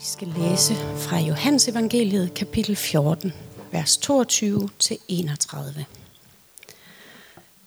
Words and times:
Vi 0.00 0.04
skal 0.06 0.28
læse 0.28 0.74
fra 0.74 1.18
Johannes 1.18 1.68
evangeliet 1.68 2.34
kapitel 2.34 2.76
14, 2.76 3.32
vers 3.72 3.96
22 3.96 4.68
til 4.78 4.98
31. 5.08 5.86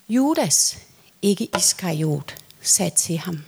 Judas, 0.08 0.78
ikke 1.22 1.48
Iskariot, 1.58 2.36
sagde 2.62 2.90
til 2.96 3.18
ham, 3.18 3.44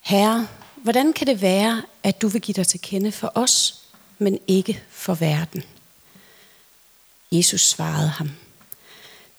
Herre, 0.00 0.48
hvordan 0.76 1.12
kan 1.12 1.26
det 1.26 1.42
være, 1.42 1.82
at 2.02 2.22
du 2.22 2.28
vil 2.28 2.40
give 2.40 2.54
dig 2.54 2.66
til 2.66 2.80
kende 2.80 3.12
for 3.12 3.32
os, 3.34 3.84
men 4.18 4.38
ikke 4.46 4.82
for 4.90 5.14
verden? 5.14 5.62
Jesus 7.32 7.68
svarede 7.68 8.08
ham, 8.08 8.30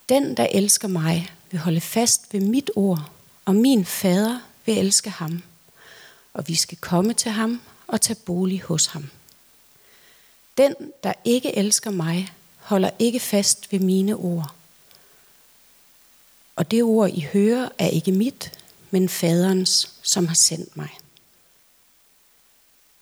Den, 0.10 0.38
der 0.38 0.48
elsker 0.52 0.88
mig, 0.88 1.32
vil 1.52 1.60
holde 1.60 1.82
fast 1.82 2.34
ved 2.34 2.40
mit 2.40 2.72
ord, 2.76 3.12
og 3.46 3.56
min 3.56 3.86
fader 3.86 4.40
vil 4.66 4.78
elske 4.78 5.10
ham, 5.10 5.44
og 6.34 6.48
vi 6.48 6.56
skal 6.56 6.78
komme 6.78 7.14
til 7.14 7.32
ham 7.32 7.62
og 7.90 8.02
tage 8.02 8.20
bolig 8.26 8.62
hos 8.62 8.86
ham. 8.86 9.10
Den, 10.58 10.76
der 11.04 11.14
ikke 11.26 11.58
elsker 11.58 11.92
mig, 11.92 12.34
holder 12.58 12.90
ikke 13.00 13.20
fast 13.20 13.72
ved 13.72 13.80
mine 13.80 14.16
ord. 14.16 14.54
Og 16.56 16.72
det 16.72 16.84
ord, 16.84 17.10
I 17.10 17.22
hører, 17.34 17.70
er 17.78 17.88
ikke 17.88 18.12
mit, 18.12 18.60
men 18.92 19.10
faderens, 19.10 19.94
som 20.02 20.28
har 20.28 20.36
sendt 20.36 20.78
mig. 20.78 20.90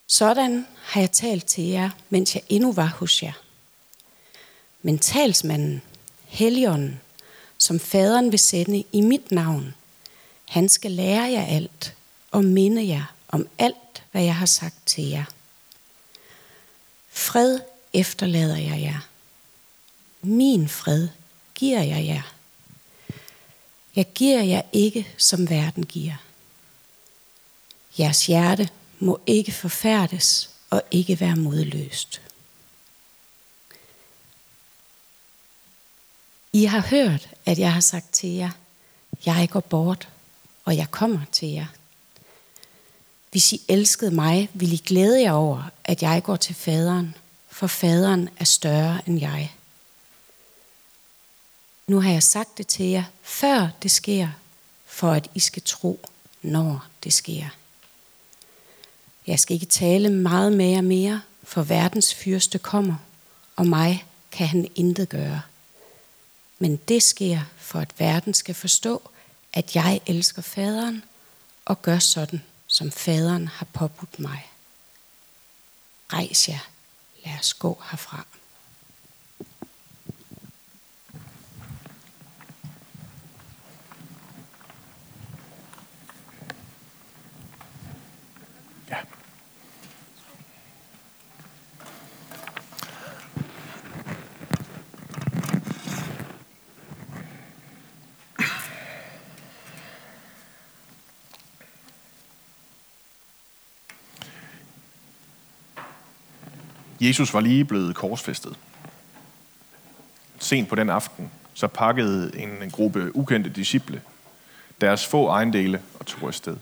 Sådan 0.07 0.67
har 0.81 1.01
jeg 1.01 1.11
talt 1.11 1.45
til 1.45 1.63
jer, 1.63 1.89
mens 2.09 2.35
jeg 2.35 2.43
endnu 2.49 2.71
var 2.71 2.85
hos 2.85 3.23
jer. 3.23 3.33
Men 4.81 4.99
talsmanden, 4.99 5.81
Helligånden, 6.25 7.01
som 7.57 7.79
faderen 7.79 8.31
vil 8.31 8.39
sende 8.39 8.83
i 8.91 9.01
mit 9.01 9.31
navn, 9.31 9.75
han 10.45 10.69
skal 10.69 10.91
lære 10.91 11.31
jer 11.31 11.45
alt 11.45 11.95
og 12.31 12.43
minde 12.43 12.87
jer 12.87 13.16
om 13.27 13.47
alt, 13.57 14.03
hvad 14.11 14.23
jeg 14.23 14.35
har 14.35 14.45
sagt 14.45 14.85
til 14.85 15.03
jer. 15.03 15.25
Fred 17.09 17.59
efterlader 17.93 18.57
jeg 18.57 18.81
jer. 18.81 19.07
Min 20.21 20.69
fred 20.69 21.07
giver 21.55 21.81
jeg 21.81 22.05
jer. 22.05 22.33
Jeg 23.95 24.13
giver 24.13 24.43
jer 24.43 24.61
ikke, 24.73 25.07
som 25.17 25.49
verden 25.49 25.85
giver. 25.85 26.15
Jeres 27.99 28.25
hjerte 28.25 28.69
må 28.99 29.19
ikke 29.25 29.51
forfærdes 29.51 30.49
og 30.69 30.81
ikke 30.91 31.19
være 31.19 31.35
modløst. 31.35 32.21
I 36.53 36.65
har 36.65 36.79
hørt, 36.81 37.29
at 37.45 37.59
jeg 37.59 37.73
har 37.73 37.81
sagt 37.81 38.13
til 38.13 38.29
jer, 38.29 38.51
jeg 39.25 39.49
går 39.51 39.59
bort, 39.59 40.09
og 40.65 40.77
jeg 40.77 40.91
kommer 40.91 41.21
til 41.31 41.49
jer. 41.49 41.67
Hvis 43.31 43.53
I 43.53 43.61
elskede 43.67 44.11
mig, 44.11 44.49
ville 44.53 44.75
I 44.75 44.83
glæde 44.85 45.21
jer 45.21 45.31
over, 45.31 45.63
at 45.83 46.01
jeg 46.01 46.23
går 46.23 46.35
til 46.35 46.55
faderen, 46.55 47.15
for 47.49 47.67
faderen 47.67 48.29
er 48.37 48.45
større 48.45 49.01
end 49.07 49.19
jeg. 49.19 49.53
Nu 51.87 52.01
har 52.01 52.11
jeg 52.11 52.23
sagt 52.23 52.57
det 52.57 52.67
til 52.67 52.85
jer, 52.85 53.03
før 53.23 53.67
det 53.83 53.91
sker, 53.91 54.29
for 54.85 55.11
at 55.11 55.29
I 55.35 55.39
skal 55.39 55.61
tro, 55.65 55.99
når 56.41 56.85
det 57.03 57.13
sker. 57.13 57.45
Jeg 59.27 59.39
skal 59.39 59.53
ikke 59.53 59.65
tale 59.65 60.09
meget 60.09 60.53
med 60.53 60.65
jer 60.65 60.81
mere, 60.81 61.21
for 61.43 61.63
verdens 61.63 62.13
fyrste 62.13 62.59
kommer, 62.59 62.95
og 63.55 63.67
mig 63.67 64.05
kan 64.31 64.47
han 64.47 64.67
intet 64.75 65.09
gøre. 65.09 65.41
Men 66.59 66.75
det 66.75 67.03
sker, 67.03 67.41
for 67.57 67.79
at 67.79 67.99
verden 67.99 68.33
skal 68.33 68.55
forstå, 68.55 69.09
at 69.53 69.75
jeg 69.75 70.01
elsker 70.05 70.41
faderen 70.41 71.03
og 71.65 71.81
gør 71.81 71.99
sådan, 71.99 72.41
som 72.67 72.91
faderen 72.91 73.47
har 73.47 73.65
påbudt 73.65 74.19
mig. 74.19 74.51
Rejs 76.13 76.49
jer, 76.49 76.67
lad 77.25 77.39
os 77.39 77.53
gå 77.53 77.77
herfra. 77.89 78.23
Jesus 106.99 107.33
var 107.33 107.39
lige 107.39 107.65
blevet 107.65 107.95
korsfæstet. 107.95 108.57
Sent 110.39 110.69
på 110.69 110.75
den 110.75 110.89
aften, 110.89 111.31
så 111.53 111.67
pakkede 111.67 112.39
en 112.39 112.71
gruppe 112.71 113.15
ukendte 113.15 113.49
disciple 113.49 114.01
deres 114.81 115.05
få 115.05 115.27
ejendele 115.27 115.81
og 115.99 116.05
tog 116.05 116.27
afsted. 116.27 116.57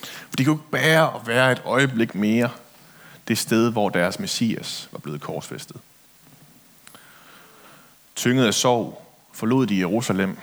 For 0.00 0.36
de 0.36 0.44
kunne 0.44 0.54
ikke 0.54 0.70
bære 0.70 1.14
at 1.14 1.26
være 1.26 1.52
et 1.52 1.62
øjeblik 1.64 2.14
mere 2.14 2.50
det 3.28 3.38
sted, 3.38 3.72
hvor 3.72 3.88
deres 3.88 4.18
messias 4.18 4.88
var 4.92 4.98
blevet 4.98 5.20
korsfæstet. 5.20 5.76
Tynget 8.16 8.46
af 8.46 8.54
sorg 8.54 9.06
forlod 9.32 9.66
de 9.66 9.78
Jerusalem 9.78 10.38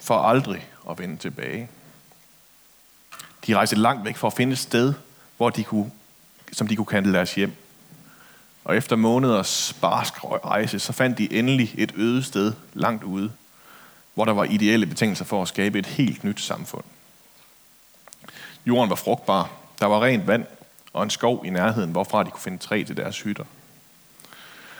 for 0.00 0.18
aldrig 0.18 0.68
at 0.90 0.98
vende 0.98 1.16
tilbage. 1.16 1.68
De 3.46 3.54
rejste 3.54 3.76
langt 3.76 4.04
væk 4.04 4.16
for 4.16 4.26
at 4.26 4.32
finde 4.32 4.52
et 4.52 4.58
sted, 4.58 4.94
hvor 5.36 5.50
de 5.50 5.64
kunne, 5.64 5.90
som 6.52 6.68
de 6.68 6.76
kunne 6.76 6.86
kalde 6.86 7.12
deres 7.12 7.34
hjem. 7.34 7.52
Og 8.64 8.76
efter 8.76 8.96
måneders 8.96 9.76
barsk 9.80 10.14
rejse, 10.24 10.78
så 10.78 10.92
fandt 10.92 11.18
de 11.18 11.32
endelig 11.32 11.74
et 11.78 11.92
øde 11.96 12.22
sted 12.22 12.52
langt 12.72 13.04
ude, 13.04 13.32
hvor 14.14 14.24
der 14.24 14.32
var 14.32 14.44
ideelle 14.44 14.86
betingelser 14.86 15.24
for 15.24 15.42
at 15.42 15.48
skabe 15.48 15.78
et 15.78 15.86
helt 15.86 16.24
nyt 16.24 16.40
samfund. 16.40 16.84
Jorden 18.66 18.90
var 18.90 18.96
frugtbar, 18.96 19.50
der 19.80 19.86
var 19.86 20.02
rent 20.04 20.26
vand 20.26 20.46
og 20.92 21.02
en 21.02 21.10
skov 21.10 21.46
i 21.46 21.50
nærheden, 21.50 21.90
hvorfra 21.90 22.22
de 22.22 22.30
kunne 22.30 22.40
finde 22.40 22.58
træ 22.58 22.84
til 22.86 22.96
deres 22.96 23.20
hytter. 23.20 23.44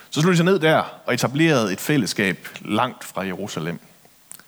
Så 0.09 0.21
slog 0.21 0.31
de 0.31 0.37
sig 0.37 0.45
ned 0.45 0.59
der 0.59 0.83
og 1.05 1.13
etablerede 1.13 1.73
et 1.73 1.79
fællesskab 1.79 2.47
langt 2.61 3.03
fra 3.03 3.25
Jerusalem. 3.25 3.79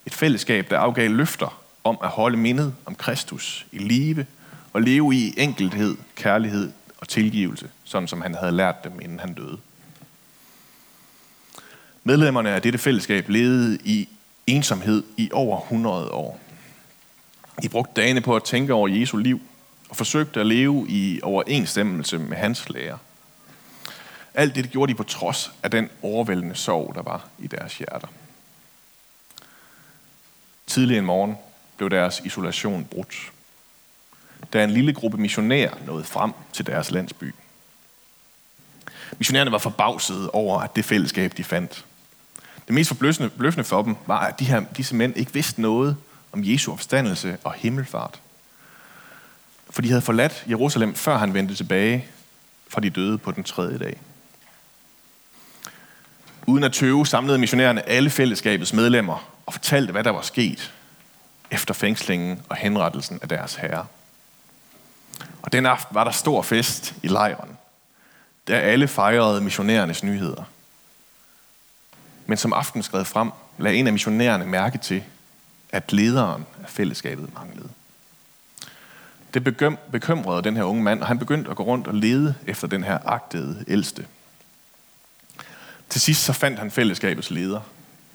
Et 0.06 0.14
fællesskab, 0.14 0.70
der 0.70 0.80
afgav 0.80 1.10
løfter 1.10 1.62
om 1.84 1.98
at 2.04 2.10
holde 2.10 2.38
mindet 2.38 2.76
om 2.86 2.96
Kristus 2.96 3.66
i 3.72 3.78
live 3.78 4.26
og 4.74 4.82
leve 4.82 5.16
i 5.16 5.34
enkelthed, 5.38 5.98
kærlighed 6.16 6.72
og 6.98 7.08
tilgivelse, 7.08 7.70
sådan 7.84 8.08
som 8.08 8.22
han 8.22 8.36
havde 8.36 8.52
lært 8.52 8.84
dem, 8.84 9.00
inden 9.02 9.20
han 9.20 9.34
døde. 9.34 9.58
Medlemmerne 12.04 12.50
af 12.50 12.62
dette 12.62 12.80
fællesskab 12.80 13.30
levede 13.30 13.78
i 13.84 14.10
ensomhed 14.48 15.04
i 15.18 15.30
over 15.34 15.62
100 15.62 16.12
år. 16.12 16.40
De 17.62 17.70
brugte 17.70 18.02
dagene 18.02 18.22
på 18.22 18.36
at 18.36 18.44
tænke 18.44 18.74
over 18.74 18.88
Jesu 18.88 19.18
liv 19.18 19.42
og 19.90 19.96
forsøgte 19.96 20.40
at 20.40 20.48
leve 20.48 20.86
i 20.90 21.20
overensstemmelse 21.24 22.18
med 22.18 22.38
hans 22.38 22.70
lære. 22.70 22.98
Alt 24.34 24.56
det 24.56 24.70
gjorde 24.70 24.92
de 24.94 24.98
på 24.98 25.04
trods 25.04 25.52
af 25.64 25.72
den 25.72 25.90
overvældende 26.02 26.56
sorg, 26.56 26.92
der 26.96 27.02
var 27.02 27.28
i 27.40 27.48
deres 27.48 27.78
hjerter. 27.78 28.08
Tidlig 30.68 30.98
en 30.98 31.06
morgen 31.06 31.36
blev 31.78 31.90
deres 31.90 32.22
isolation 32.26 32.86
brudt 32.86 33.32
da 34.54 34.64
en 34.64 34.72
lille 34.72 34.94
gruppe 34.94 35.18
missionærer 35.18 35.74
nåede 35.86 36.04
frem 36.04 36.32
til 36.54 36.66
deres 36.66 36.92
landsby. 36.92 37.36
Missionærerne 39.18 39.52
var 39.52 39.58
forbavsede 39.58 40.30
over, 40.30 40.60
at 40.62 40.76
det 40.76 40.86
fællesskab, 40.86 41.38
de 41.38 41.44
fandt. 41.44 41.86
Det 42.68 42.76
mest 42.76 42.88
forbløffende 42.88 43.64
for 43.64 43.82
dem 43.82 43.96
var, 44.06 44.20
at 44.20 44.40
de 44.40 44.46
her, 44.46 44.64
disse 44.78 44.96
mænd 44.96 45.18
ikke 45.18 45.34
vidste 45.34 45.62
noget 45.62 45.98
om 46.32 46.42
Jesu 46.44 46.72
opstandelse 46.72 47.38
og 47.44 47.54
himmelfart. 47.54 48.22
For 49.70 49.82
de 49.82 49.88
havde 49.88 50.02
forladt 50.02 50.46
Jerusalem, 50.50 50.96
før 50.96 51.18
han 51.18 51.34
vendte 51.34 51.56
tilbage 51.56 52.06
fra 52.70 52.82
de 52.82 52.90
døde 52.90 53.18
på 53.18 53.32
den 53.32 53.44
tredje 53.44 53.78
dag. 53.78 54.02
Uden 56.48 56.64
at 56.64 56.74
tøve 56.74 57.08
samlede 57.08 57.38
missionærerne 57.38 57.90
alle 57.90 58.10
fællesskabets 58.10 58.74
medlemmer 58.74 59.32
og 59.46 59.54
fortalte, 59.54 59.92
hvad 59.92 60.04
der 60.04 60.12
var 60.12 60.22
sket 60.22 60.74
efter 61.52 61.74
fængslingen 61.74 62.42
og 62.50 62.56
henrettelsen 62.56 63.20
af 63.22 63.30
deres 63.30 63.56
herre. 63.56 63.86
Og 65.48 65.54
den 65.54 65.66
aften 65.66 65.96
var 65.96 66.04
der 66.04 66.12
stor 66.12 66.42
fest 66.42 66.96
i 67.04 67.08
lejren, 67.08 67.58
der 68.48 68.60
alle 68.60 68.88
fejrede 68.88 69.42
missionærernes 69.42 70.04
nyheder. 70.04 70.44
Men 72.26 72.38
som 72.38 72.54
aften 72.54 72.84
skred 72.84 73.06
frem, 73.06 73.32
lagde 73.58 73.78
en 73.78 73.88
af 73.88 73.94
missionærerne 73.94 74.46
mærke 74.46 74.78
til, 74.78 75.04
at 75.70 75.94
lederen 75.94 76.46
af 76.64 76.70
fællesskabet 76.70 77.34
manglede. 77.34 77.70
Det 79.34 79.44
bekymrede 79.92 80.44
den 80.44 80.56
her 80.56 80.64
unge 80.64 80.84
mand, 80.84 81.02
og 81.02 81.08
han 81.08 81.20
begyndte 81.20 81.52
at 81.52 81.56
gå 81.58 81.64
rundt 81.64 81.88
og 81.88 81.94
lede 81.94 82.36
efter 82.48 82.68
den 82.68 82.84
her 82.84 83.00
agtede 83.06 83.66
ældste. 83.68 84.08
Til 85.90 86.02
sidst 86.02 86.24
så 86.24 86.34
fandt 86.34 86.60
han 86.60 86.72
fællesskabets 86.72 87.32
leder, 87.32 87.62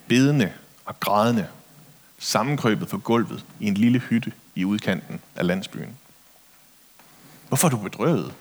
bedende 0.08 0.52
og 0.85 1.00
grædende, 1.00 1.46
sammenkrøbet 2.19 2.88
på 2.88 2.99
gulvet 2.99 3.44
i 3.61 3.67
en 3.67 3.75
lille 3.75 3.99
hytte 3.99 4.32
i 4.55 4.64
udkanten 4.64 5.20
af 5.37 5.46
landsbyen. 5.46 5.96
Hvorfor 7.52 7.69
er 7.69 7.70
du 7.70 7.76
bedrøvet? 7.76 8.34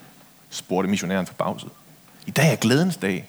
spurgte 0.50 0.90
missionæren 0.90 1.26
forbavset. 1.26 1.70
I 2.26 2.30
dag 2.30 2.52
er 2.52 2.56
glædens 2.56 2.96
dag. 2.96 3.28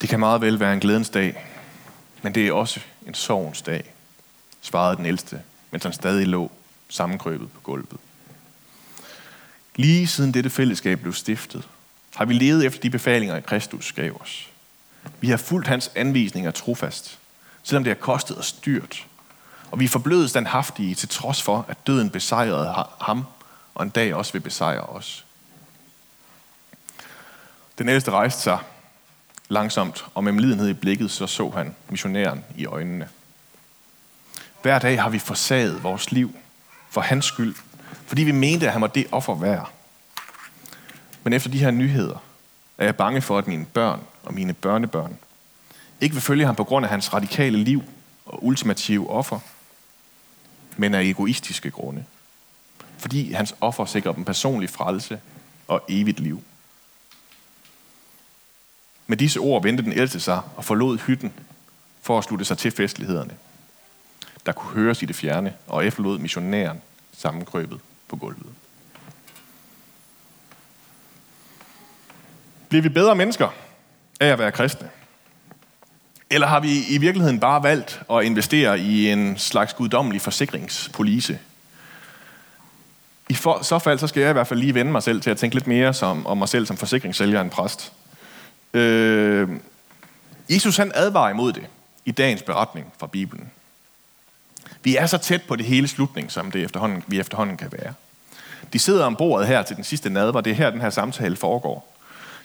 Det 0.00 0.08
kan 0.08 0.20
meget 0.20 0.40
vel 0.40 0.60
være 0.60 0.72
en 0.74 0.80
glædens 0.80 1.10
dag, 1.10 1.46
men 2.22 2.34
det 2.34 2.48
er 2.48 2.52
også 2.52 2.80
en 3.06 3.14
sorgens 3.14 3.62
dag, 3.62 3.94
svarede 4.60 4.96
den 4.96 5.06
ældste, 5.06 5.42
mens 5.70 5.82
han 5.82 5.92
stadig 5.92 6.26
lå 6.26 6.50
sammenkrøbet 6.88 7.52
på 7.52 7.60
gulvet. 7.60 7.96
Lige 9.76 10.06
siden 10.06 10.34
dette 10.34 10.50
fællesskab 10.50 11.00
blev 11.00 11.12
stiftet, 11.12 11.68
har 12.14 12.24
vi 12.24 12.34
levet 12.34 12.66
efter 12.66 12.80
de 12.80 12.90
befalinger, 12.90 13.40
Kristus 13.40 13.92
gav 13.92 14.20
os. 14.20 14.48
Vi 15.20 15.28
har 15.28 15.36
fulgt 15.36 15.68
hans 15.68 15.90
anvisninger 15.94 16.50
trofast, 16.50 17.18
selvom 17.62 17.84
det 17.84 17.90
har 17.90 18.00
kostet 18.00 18.38
os 18.38 18.52
dyrt. 18.52 19.06
Og 19.70 19.80
vi 19.80 19.84
er 19.84 19.88
forblødet 19.88 20.30
standhaftige 20.30 20.94
til 20.94 21.08
trods 21.08 21.42
for, 21.42 21.64
at 21.68 21.86
døden 21.86 22.10
besejrede 22.10 22.74
ham, 23.00 23.24
og 23.74 23.82
en 23.82 23.90
dag 23.90 24.14
også 24.14 24.32
vil 24.32 24.40
besejre 24.40 24.82
os. 24.82 25.24
Den 27.78 27.88
ældste 27.88 28.10
rejste 28.10 28.42
sig 28.42 28.58
langsomt, 29.48 30.04
og 30.14 30.24
med 30.24 30.32
lidenhed 30.32 30.68
i 30.68 30.72
blikket, 30.72 31.10
så 31.10 31.26
så 31.26 31.50
han 31.50 31.74
missionæren 31.88 32.44
i 32.56 32.66
øjnene. 32.66 33.08
Hver 34.62 34.78
dag 34.78 35.02
har 35.02 35.08
vi 35.08 35.18
forsaget 35.18 35.82
vores 35.82 36.12
liv 36.12 36.34
for 36.90 37.00
hans 37.00 37.24
skyld, 37.24 37.54
fordi 38.06 38.22
vi 38.22 38.32
mente, 38.32 38.66
at 38.66 38.72
han 38.72 38.82
var 38.82 38.86
det 38.86 39.06
offer 39.12 39.34
værd. 39.34 39.72
Men 41.22 41.32
efter 41.32 41.50
de 41.50 41.58
her 41.58 41.70
nyheder 41.70 42.22
er 42.78 42.84
jeg 42.84 42.96
bange 42.96 43.22
for, 43.22 43.38
at 43.38 43.46
mine 43.46 43.66
børn 43.66 44.00
og 44.22 44.34
mine 44.34 44.52
børnebørn 44.52 45.16
ikke 46.00 46.14
vil 46.14 46.22
følge 46.22 46.46
ham 46.46 46.54
på 46.54 46.64
grund 46.64 46.86
af 46.86 46.90
hans 46.90 47.14
radikale 47.14 47.58
liv 47.58 47.82
og 48.26 48.44
ultimative 48.44 49.10
offer, 49.10 49.38
men 50.76 50.94
af 50.94 51.02
egoistiske 51.02 51.70
grunde. 51.70 52.04
Fordi 53.00 53.32
hans 53.32 53.54
offer 53.60 53.84
sikrer 53.84 54.12
dem 54.12 54.24
personlig 54.24 54.70
frelse 54.70 55.20
og 55.68 55.84
evigt 55.88 56.20
liv. 56.20 56.42
Med 59.06 59.16
disse 59.16 59.40
ord 59.40 59.62
vendte 59.62 59.84
den 59.84 59.92
ældste 59.92 60.20
sig 60.20 60.40
og 60.56 60.64
forlod 60.64 60.98
hytten 60.98 61.32
for 62.02 62.18
at 62.18 62.24
slutte 62.24 62.44
sig 62.44 62.58
til 62.58 62.70
festlighederne, 62.70 63.36
der 64.46 64.52
kunne 64.52 64.74
høres 64.74 65.02
i 65.02 65.06
det 65.06 65.16
fjerne, 65.16 65.54
og 65.66 65.86
efterlod 65.86 66.18
missionæren 66.18 66.82
sammenkrøbet 67.12 67.80
på 68.08 68.16
gulvet. 68.16 68.52
Bliver 72.68 72.82
vi 72.82 72.88
bedre 72.88 73.14
mennesker 73.16 73.48
af 74.20 74.26
at 74.26 74.38
være 74.38 74.52
kristne? 74.52 74.90
Eller 76.30 76.46
har 76.46 76.60
vi 76.60 76.86
i 76.88 76.98
virkeligheden 76.98 77.40
bare 77.40 77.62
valgt 77.62 78.02
at 78.10 78.24
investere 78.24 78.80
i 78.80 79.10
en 79.10 79.38
slags 79.38 79.74
guddommelig 79.74 80.20
forsikringspolice? 80.20 81.38
I 83.30 83.34
for, 83.34 83.62
så 83.62 83.78
fald 83.78 83.98
så 83.98 84.06
skal 84.06 84.20
jeg 84.20 84.30
i 84.30 84.32
hvert 84.32 84.46
fald 84.46 84.60
lige 84.60 84.74
vende 84.74 84.92
mig 84.92 85.02
selv 85.02 85.20
til 85.20 85.30
at 85.30 85.36
tænke 85.38 85.56
lidt 85.56 85.66
mere 85.66 85.94
som, 85.94 86.26
om 86.26 86.38
mig 86.38 86.48
selv 86.48 86.66
som 86.66 86.76
forsikringssælger 86.76 87.40
end 87.40 87.50
præst. 87.50 87.92
Øh, 88.74 89.48
Jesus 90.48 90.76
han 90.76 90.92
advarer 90.94 91.30
imod 91.30 91.52
det 91.52 91.62
i 92.04 92.10
dagens 92.10 92.42
beretning 92.42 92.92
fra 92.98 93.06
Bibelen. 93.06 93.50
Vi 94.82 94.96
er 94.96 95.06
så 95.06 95.18
tæt 95.18 95.42
på 95.42 95.56
det 95.56 95.66
hele 95.66 95.88
slutning, 95.88 96.32
som 96.32 96.50
det 96.50 96.62
efterhånden, 96.62 97.04
vi 97.06 97.20
efterhånden 97.20 97.56
kan 97.56 97.72
være. 97.72 97.94
De 98.72 98.78
sidder 98.78 99.04
om 99.04 99.16
bordet 99.16 99.46
her 99.46 99.62
til 99.62 99.76
den 99.76 99.84
sidste 99.84 100.10
nadver. 100.10 100.40
Det 100.40 100.50
er 100.50 100.54
her, 100.54 100.70
den 100.70 100.80
her 100.80 100.90
samtale 100.90 101.36
foregår. 101.36 101.96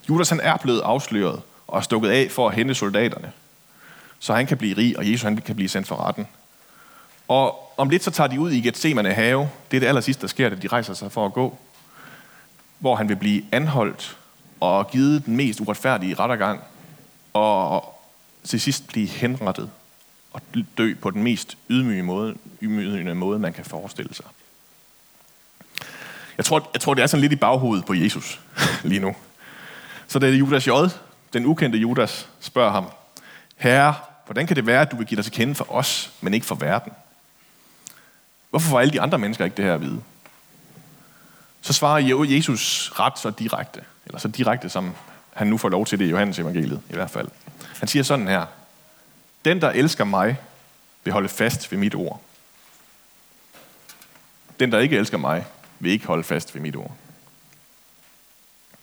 Judas 0.09 0.29
han 0.29 0.39
er 0.39 0.57
blevet 0.57 0.81
afsløret 0.81 1.41
og 1.67 1.77
er 1.77 1.81
stukket 1.81 2.09
af 2.09 2.27
for 2.31 2.49
at 2.49 2.55
hente 2.55 2.75
soldaterne. 2.75 3.31
Så 4.19 4.33
han 4.33 4.47
kan 4.47 4.57
blive 4.57 4.77
rig, 4.77 4.97
og 4.97 5.11
Jesus 5.11 5.21
han 5.21 5.37
kan 5.37 5.55
blive 5.55 5.69
sendt 5.69 5.87
for 5.87 6.07
retten. 6.07 6.27
Og 7.27 7.73
om 7.77 7.89
lidt 7.89 8.03
så 8.03 8.11
tager 8.11 8.27
de 8.27 8.39
ud 8.39 8.51
i 8.51 8.61
Gethsemane 8.61 9.13
have. 9.13 9.49
Det 9.71 9.77
er 9.77 9.79
det 9.79 9.87
aller 9.87 10.01
sidste, 10.01 10.21
der 10.21 10.27
sker, 10.27 10.49
da 10.49 10.55
de 10.55 10.67
rejser 10.67 10.93
sig 10.93 11.11
for 11.11 11.25
at 11.25 11.33
gå. 11.33 11.57
Hvor 12.79 12.95
han 12.95 13.09
vil 13.09 13.15
blive 13.15 13.43
anholdt 13.51 14.17
og 14.59 14.91
givet 14.91 15.25
den 15.25 15.35
mest 15.35 15.61
uretfærdige 15.61 16.15
rettergang. 16.15 16.61
Og 17.33 17.95
til 18.43 18.61
sidst 18.61 18.87
blive 18.87 19.07
henrettet 19.07 19.69
og 20.33 20.41
dø 20.77 20.93
på 21.01 21.11
den 21.11 21.23
mest 21.23 21.57
ydmyge 21.69 22.03
måde, 22.03 22.35
ydmygende 22.61 23.15
måde, 23.15 23.39
man 23.39 23.53
kan 23.53 23.65
forestille 23.65 24.13
sig. 24.13 24.25
Jeg 26.37 26.45
tror, 26.45 26.69
jeg 26.73 26.81
tror, 26.81 26.93
det 26.93 27.01
er 27.01 27.07
sådan 27.07 27.21
lidt 27.21 27.33
i 27.33 27.35
baghovedet 27.35 27.85
på 27.85 27.93
Jesus 27.93 28.39
lige 28.83 28.99
nu. 28.99 29.15
Så 30.07 30.19
da 30.19 30.29
Judas 30.29 30.67
J, 30.67 30.71
den 31.33 31.45
ukendte 31.45 31.77
Judas, 31.77 32.29
spørger 32.39 32.71
ham, 32.71 32.85
Herre, 33.57 33.93
hvordan 34.25 34.47
kan 34.47 34.55
det 34.55 34.65
være, 34.65 34.81
at 34.81 34.91
du 34.91 34.95
vil 34.95 35.07
give 35.07 35.15
dig 35.15 35.25
til 35.25 35.33
kende 35.33 35.55
for 35.55 35.73
os, 35.73 36.11
men 36.21 36.33
ikke 36.33 36.45
for 36.45 36.55
verden? 36.55 36.91
Hvorfor 38.55 38.69
får 38.69 38.79
alle 38.79 38.93
de 38.93 39.01
andre 39.01 39.17
mennesker 39.17 39.45
ikke 39.45 39.57
det 39.57 39.65
her 39.65 39.73
at 39.73 39.81
vide? 39.81 40.01
Så 41.61 41.73
svarer 41.73 42.23
Jesus 42.23 42.91
ret 42.99 43.19
så 43.19 43.29
direkte, 43.29 43.81
eller 44.05 44.19
så 44.19 44.27
direkte, 44.27 44.69
som 44.69 44.95
han 45.33 45.47
nu 45.47 45.57
får 45.57 45.69
lov 45.69 45.85
til 45.85 45.99
det 45.99 46.05
i 46.05 46.09
Johannes 46.09 46.39
evangeliet 46.39 46.81
i 46.89 46.93
hvert 46.93 47.09
fald. 47.09 47.27
Han 47.79 47.87
siger 47.87 48.03
sådan 48.03 48.27
her, 48.27 48.45
den, 49.45 49.61
der 49.61 49.69
elsker 49.69 50.03
mig, 50.03 50.37
vil 51.03 51.13
holde 51.13 51.29
fast 51.29 51.71
ved 51.71 51.79
mit 51.79 51.95
ord. 51.95 52.21
Den, 54.59 54.71
der 54.71 54.79
ikke 54.79 54.97
elsker 54.97 55.17
mig, 55.17 55.45
vil 55.79 55.91
ikke 55.91 56.07
holde 56.07 56.23
fast 56.23 56.55
ved 56.55 56.61
mit 56.61 56.75
ord. 56.75 56.91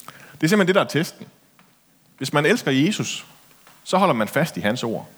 Det 0.06 0.42
er 0.42 0.48
simpelthen 0.48 0.66
det, 0.66 0.74
der 0.74 0.80
er 0.80 0.88
testen. 0.88 1.26
Hvis 2.18 2.32
man 2.32 2.46
elsker 2.46 2.70
Jesus, 2.70 3.26
så 3.84 3.98
holder 3.98 4.14
man 4.14 4.28
fast 4.28 4.56
i 4.56 4.60
hans 4.60 4.82
ord. 4.82 5.08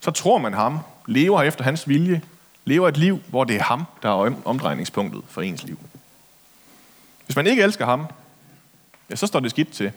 Så 0.00 0.10
tror 0.10 0.38
man 0.38 0.54
ham, 0.54 0.78
lever 1.06 1.42
efter 1.42 1.64
hans 1.64 1.88
vilje, 1.88 2.22
lever 2.64 2.88
et 2.88 2.96
liv, 2.96 3.20
hvor 3.28 3.44
det 3.44 3.56
er 3.56 3.62
ham, 3.62 3.84
der 4.02 4.08
er 4.08 4.32
omdrejningspunktet 4.44 5.22
for 5.28 5.42
ens 5.42 5.62
liv. 5.62 5.78
Hvis 7.26 7.36
man 7.36 7.46
ikke 7.46 7.62
elsker 7.62 7.84
ham, 7.84 8.06
ja, 9.10 9.16
så 9.16 9.26
står 9.26 9.40
det 9.40 9.50
skidt 9.50 9.72
til. 9.72 9.92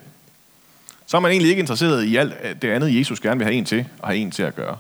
Så 1.06 1.18
er 1.18 1.22
man 1.22 1.32
egentlig 1.32 1.50
ikke 1.50 1.60
interesseret 1.60 2.04
i 2.04 2.16
alt 2.16 2.34
øh, 2.44 2.56
det 2.62 2.72
andet, 2.72 3.00
Jesus 3.00 3.20
gerne 3.20 3.38
vil 3.38 3.46
have 3.46 3.56
en 3.56 3.66
til, 3.66 3.86
og 4.00 4.08
have 4.08 4.18
en 4.18 4.32
til 4.32 4.44
at 4.44 4.56
gøre. 4.56 4.78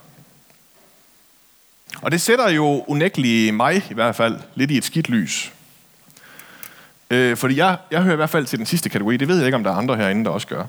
Og 2.02 2.12
det 2.12 2.22
sætter 2.22 2.50
jo 2.50 2.84
unægteligt 2.88 3.56
mig 3.56 3.84
i 3.90 3.94
hvert 3.94 4.16
fald 4.16 4.40
lidt 4.56 4.72
i 4.72 4.78
et 4.78 4.84
skidt 4.84 5.10
lys. 5.10 5.54
Øh, 7.10 7.38
fordi 7.38 7.58
jeg, 7.58 7.78
jeg 7.92 8.02
hører 8.02 8.14
i 8.14 8.16
hvert 8.16 8.30
fald 8.30 8.46
til 8.46 8.58
den 8.58 8.66
sidste 8.66 8.90
kategori. 8.90 9.18
Det 9.18 9.28
ved 9.28 9.38
jeg 9.38 9.46
ikke, 9.46 9.56
om 9.56 9.64
der 9.64 9.72
er 9.72 9.76
andre 9.76 9.96
herinde, 9.96 10.26
der 10.26 10.32
også 10.32 10.48
gør. 10.48 10.66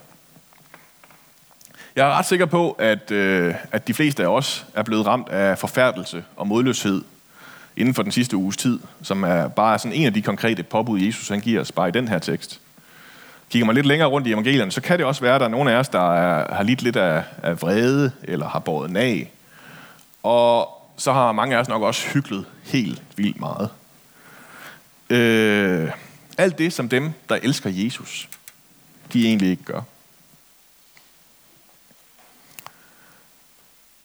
Jeg 1.97 2.09
er 2.09 2.11
ret 2.11 2.27
sikker 2.27 2.47
på, 2.47 2.71
at, 2.71 3.11
øh, 3.11 3.55
at 3.73 3.89
de 3.89 3.95
fleste 3.95 4.23
af 4.23 4.27
os 4.27 4.67
er 4.75 4.83
blevet 4.83 5.07
ramt 5.07 5.29
af 5.29 5.59
forfærdelse 5.59 6.25
og 6.37 6.47
modløshed 6.47 7.03
inden 7.77 7.95
for 7.95 8.03
den 8.03 8.13
sidste 8.13 8.37
uges 8.37 8.57
tid, 8.57 8.81
som 9.03 9.23
er 9.23 9.49
bare 9.49 9.79
sådan 9.79 9.93
en 9.93 10.07
af 10.07 10.15
de 10.15 10.23
konkrete 10.23 10.63
påbud, 10.63 11.01
Jesus 11.01 11.29
han 11.29 11.41
giver 11.41 11.61
os 11.61 11.73
bare 11.73 11.89
i 11.89 11.93
den 11.93 12.09
her 12.09 12.19
tekst. 12.19 12.61
Kigger 13.51 13.67
man 13.67 13.75
lidt 13.75 13.87
længere 13.87 14.09
rundt 14.09 14.27
i 14.27 14.33
evangelierne, 14.33 14.73
så 14.73 14.81
kan 14.81 14.99
det 14.99 15.07
også 15.07 15.21
være, 15.21 15.35
at 15.35 15.41
der 15.41 15.47
er 15.47 15.51
nogle 15.51 15.73
af 15.73 15.77
os, 15.77 15.89
der 15.89 16.13
er, 16.13 16.55
har 16.55 16.63
lidt 16.63 16.83
lidt 16.83 16.97
af, 16.97 17.23
af 17.43 17.63
vrede, 17.63 18.13
eller 18.23 18.49
har 18.49 18.59
båret 18.59 18.91
nag. 18.91 19.33
Og 20.23 20.69
så 20.97 21.13
har 21.13 21.33
mange 21.33 21.57
af 21.57 21.61
os 21.61 21.69
nok 21.69 21.83
også 21.83 22.09
hyklet 22.09 22.45
helt 22.65 23.03
vildt 23.17 23.41
meget. 23.41 23.69
Øh, 25.11 25.91
alt 26.39 26.59
det, 26.59 26.73
som 26.73 26.89
dem, 26.89 27.13
der 27.29 27.39
elsker 27.43 27.71
Jesus, 27.71 28.29
de 29.13 29.27
egentlig 29.27 29.51
ikke 29.51 29.65
gør. 29.65 29.81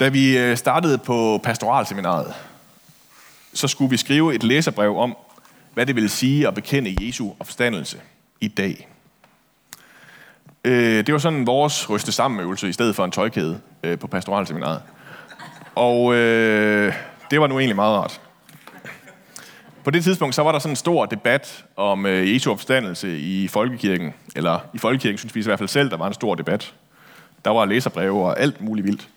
Da 0.02 0.10
vi 0.10 0.38
øh, 0.38 0.58
startede 0.58 0.98
på 0.98 1.40
pastoralseminaret, 1.44 2.34
så 3.54 3.68
skulle 3.68 3.90
vi 3.90 3.98
skrive 3.98 4.36
et 4.36 4.44
læserbrev 4.44 4.98
om, 4.98 5.18
hvad 5.74 5.86
det 5.86 5.96
vil 5.96 6.10
sige 6.10 6.48
at 6.48 6.56
bekende 6.56 6.96
Jesu 7.02 7.30
opstandelse 7.40 7.98
i 8.40 8.48
dag. 8.48 8.88
Øh, 10.64 11.06
det 11.06 11.14
var 11.14 11.20
sådan 11.20 11.48
vores 11.48 11.90
ryste 11.90 12.12
sammenøvelse 12.12 12.70
i 12.70 12.74
stedet 12.74 12.96
for 12.96 13.06
en 13.06 13.12
tøjkæde 13.12 13.60
øh, 13.84 14.00
på 14.00 14.08
pastoralseminaret. 14.08 14.82
Og 15.76 16.14
det 17.32 17.42
var 17.42 17.48
nu 17.48 17.60
egentlig 17.60 17.76
meget 17.76 17.98
rart. 17.98 18.22
På 19.84 19.92
det 19.92 20.04
tidspunkt 20.04 20.36
så 20.36 20.44
var 20.44 20.52
der 20.52 20.60
sådan 20.60 20.72
en 20.72 20.76
stor 20.76 21.06
debat 21.06 21.66
om 21.76 22.06
Jesu 22.06 22.52
opstandelse 22.52 23.20
i 23.20 23.48
folkekirken. 23.48 24.14
Eller 24.36 24.60
i 24.74 24.78
folkekirken 24.78 25.18
synes 25.18 25.36
vi 25.36 25.40
i 25.40 25.44
hvert 25.44 25.60
fald 25.60 25.70
selv, 25.70 25.90
der 25.90 25.98
var 25.98 26.08
en 26.08 26.14
stor 26.14 26.36
debat. 26.36 26.74
Der 27.46 27.52
var 27.52 27.66
læserbreve 27.66 28.26
og 28.26 28.40
alt 28.40 28.62
muligt 28.62 28.88
vildt. 28.88 29.08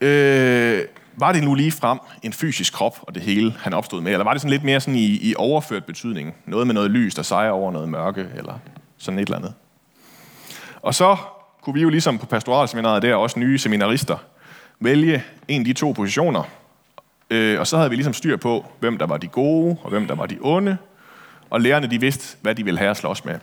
Øh, 0.00 0.82
var 1.16 1.32
det 1.32 1.42
nu 1.42 1.54
lige 1.54 1.72
frem 1.72 1.98
en 2.22 2.32
fysisk 2.32 2.72
krop 2.72 2.98
og 3.02 3.14
det 3.14 3.22
hele, 3.22 3.54
han 3.58 3.72
opstod 3.72 4.00
med? 4.00 4.12
Eller 4.12 4.24
var 4.24 4.32
det 4.32 4.40
sådan 4.40 4.50
lidt 4.50 4.64
mere 4.64 4.80
sådan 4.80 4.94
i, 4.94 5.30
i 5.30 5.34
overført 5.36 5.84
betydning? 5.84 6.34
Noget 6.46 6.66
med 6.66 6.74
noget 6.74 6.90
lys, 6.90 7.14
der 7.14 7.22
sejrer 7.22 7.50
over 7.50 7.72
noget 7.72 7.88
mørke, 7.88 8.26
eller 8.36 8.58
sådan 8.98 9.18
et 9.18 9.26
eller 9.26 9.36
andet. 9.36 9.54
Og 10.82 10.94
så 10.94 11.16
kunne 11.62 11.74
vi 11.74 11.82
jo 11.82 11.88
ligesom 11.88 12.18
på 12.18 12.26
pastoralseminaret 12.26 13.02
der, 13.02 13.14
også 13.14 13.38
nye 13.38 13.58
seminarister, 13.58 14.16
vælge 14.80 15.22
en 15.48 15.60
af 15.60 15.64
de 15.64 15.72
to 15.72 15.92
positioner. 15.92 16.42
Øh, 17.30 17.60
og 17.60 17.66
så 17.66 17.76
havde 17.76 17.90
vi 17.90 17.96
ligesom 17.96 18.12
styr 18.12 18.36
på, 18.36 18.66
hvem 18.80 18.98
der 18.98 19.06
var 19.06 19.16
de 19.16 19.28
gode, 19.28 19.76
og 19.82 19.90
hvem 19.90 20.06
der 20.06 20.14
var 20.14 20.26
de 20.26 20.38
onde. 20.40 20.76
Og 21.50 21.60
lærerne, 21.60 21.86
de 21.86 22.00
vidste, 22.00 22.36
hvad 22.42 22.54
de 22.54 22.64
ville 22.64 22.78
have 22.78 22.90
at 22.90 22.96
slås 22.96 23.24
med. 23.24 23.38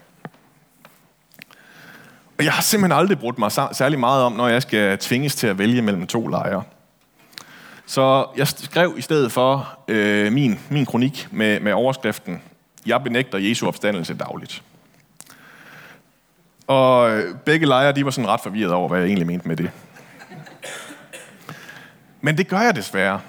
Og 2.38 2.46
jeg 2.46 2.53
har 2.53 2.62
simpelthen 2.62 3.00
aldrig 3.00 3.20
brugt 3.20 3.39
mig 3.39 3.51
særlig 3.51 4.00
meget 4.00 4.24
om, 4.24 4.32
når 4.32 4.48
jeg 4.48 4.62
skal 4.62 4.98
tvinges 4.98 5.36
til 5.36 5.48
at 5.48 5.58
vælge 5.58 5.82
mellem 5.82 6.08
to 6.08 6.27
lejre. 6.27 6.63
Så 7.86 8.25
jeg 8.38 8.48
skrev 8.48 8.96
i 8.98 9.01
stedet 9.01 9.32
for 9.32 9.79
øh, 9.88 10.32
min, 10.32 10.60
min 10.70 10.86
kronik 10.86 11.27
med, 11.32 11.60
med 11.60 11.74
overskriften 11.74 12.41
Jeg 12.86 13.03
benægter 13.03 13.38
Jesu 13.38 13.67
opstandelse 13.67 14.13
dagligt. 14.13 14.63
Og 16.67 17.12
øh, 17.12 17.36
begge 17.36 17.65
lejre, 17.65 17.91
de 17.91 18.06
var 18.06 18.12
sådan 18.12 18.29
ret 18.29 18.41
forvirret 18.41 18.74
over, 18.74 18.88
hvad 18.88 19.00
jeg 19.00 19.08
egentlig 19.08 19.27
mente 19.27 19.48
med 19.48 19.58
det. 19.58 19.72
Men 22.22 22.38
det 22.38 22.48
gør 22.48 22.60
jeg 22.60 22.75
desværre. 22.75 23.22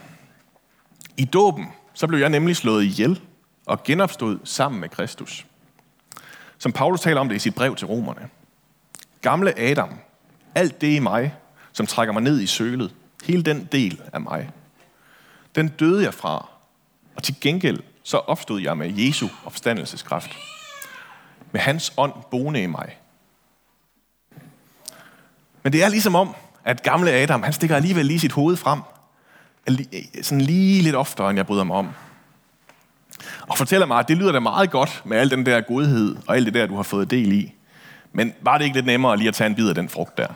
I 1.16 1.24
dåben, 1.24 1.66
så 1.94 2.06
blev 2.06 2.20
jeg 2.20 2.28
nemlig 2.28 2.56
slået 2.56 2.84
ihjel 2.84 3.20
og 3.66 3.82
genopstod 3.82 4.38
sammen 4.44 4.80
med 4.80 4.88
Kristus. 4.88 5.46
Som 6.58 6.72
Paulus 6.72 7.00
taler 7.00 7.20
om 7.20 7.28
det 7.28 7.36
i 7.36 7.38
sit 7.38 7.54
brev 7.54 7.76
til 7.76 7.86
romerne. 7.86 8.28
Gamle 9.22 9.58
Adam, 9.58 9.90
alt 10.54 10.80
det 10.80 10.96
i 10.96 10.98
mig, 10.98 11.34
som 11.72 11.86
trækker 11.86 12.12
mig 12.12 12.22
ned 12.22 12.40
i 12.40 12.46
sølet, 12.46 12.94
hele 13.24 13.42
den 13.42 13.68
del 13.72 14.00
af 14.12 14.20
mig, 14.20 14.50
den 15.54 15.68
døde 15.68 16.04
jeg 16.04 16.14
fra, 16.14 16.48
og 17.16 17.22
til 17.22 17.40
gengæld 17.40 17.80
så 18.02 18.16
opstod 18.16 18.60
jeg 18.60 18.76
med 18.76 18.92
Jesu 18.96 19.28
opstandelseskraft. 19.44 20.30
Med 21.52 21.60
hans 21.60 21.92
ånd 21.96 22.12
boende 22.30 22.62
i 22.62 22.66
mig. 22.66 22.98
Men 25.62 25.72
det 25.72 25.84
er 25.84 25.88
ligesom 25.88 26.14
om, 26.14 26.34
at 26.64 26.82
gamle 26.82 27.12
Adam, 27.12 27.42
han 27.42 27.52
stikker 27.52 27.76
alligevel 27.76 28.06
lige 28.06 28.20
sit 28.20 28.32
hoved 28.32 28.56
frem. 28.56 28.80
Sådan 30.22 30.40
lige 30.40 30.82
lidt 30.82 30.96
oftere, 30.96 31.30
end 31.30 31.36
jeg 31.36 31.46
bryder 31.46 31.64
mig 31.64 31.76
om. 31.76 31.88
Og 33.48 33.58
fortæller 33.58 33.86
mig, 33.86 33.98
at 33.98 34.08
det 34.08 34.16
lyder 34.16 34.32
da 34.32 34.40
meget 34.40 34.70
godt 34.70 35.02
med 35.04 35.16
al 35.16 35.30
den 35.30 35.46
der 35.46 35.60
godhed 35.60 36.16
og 36.26 36.36
alt 36.36 36.46
det 36.46 36.54
der, 36.54 36.66
du 36.66 36.76
har 36.76 36.82
fået 36.82 37.10
del 37.10 37.32
i. 37.32 37.54
Men 38.18 38.34
var 38.40 38.58
det 38.58 38.64
ikke 38.64 38.76
lidt 38.76 38.86
nemmere 38.86 39.16
lige 39.16 39.28
at 39.28 39.34
tage 39.34 39.46
en 39.46 39.54
bid 39.54 39.68
af 39.68 39.74
den 39.74 39.88
frugt 39.88 40.18
der? 40.18 40.26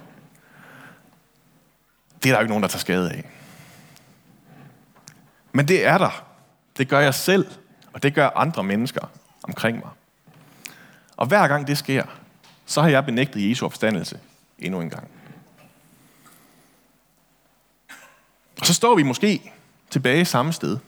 Det 2.22 2.28
er 2.28 2.32
der 2.32 2.34
jo 2.34 2.40
ikke 2.40 2.50
nogen, 2.50 2.62
der 2.62 2.68
tager 2.68 2.80
skade 2.80 3.10
af. 3.10 3.24
Men 5.52 5.68
det 5.68 5.86
er 5.86 5.98
der. 5.98 6.24
Det 6.78 6.88
gør 6.88 7.00
jeg 7.00 7.14
selv, 7.14 7.46
og 7.92 8.02
det 8.02 8.14
gør 8.14 8.28
andre 8.28 8.62
mennesker 8.62 9.10
omkring 9.42 9.78
mig. 9.78 9.90
Og 11.16 11.26
hver 11.26 11.48
gang 11.48 11.66
det 11.66 11.78
sker, 11.78 12.04
så 12.66 12.82
har 12.82 12.88
jeg 12.88 13.04
benægtet 13.04 13.50
Jesu 13.50 13.66
opstandelse 13.66 14.20
endnu 14.58 14.80
en 14.80 14.90
gang. 14.90 15.08
Og 18.60 18.66
så 18.66 18.74
står 18.74 18.94
vi 18.94 19.02
måske 19.02 19.52
tilbage 19.90 20.24
samme 20.24 20.52
sted. 20.52 20.78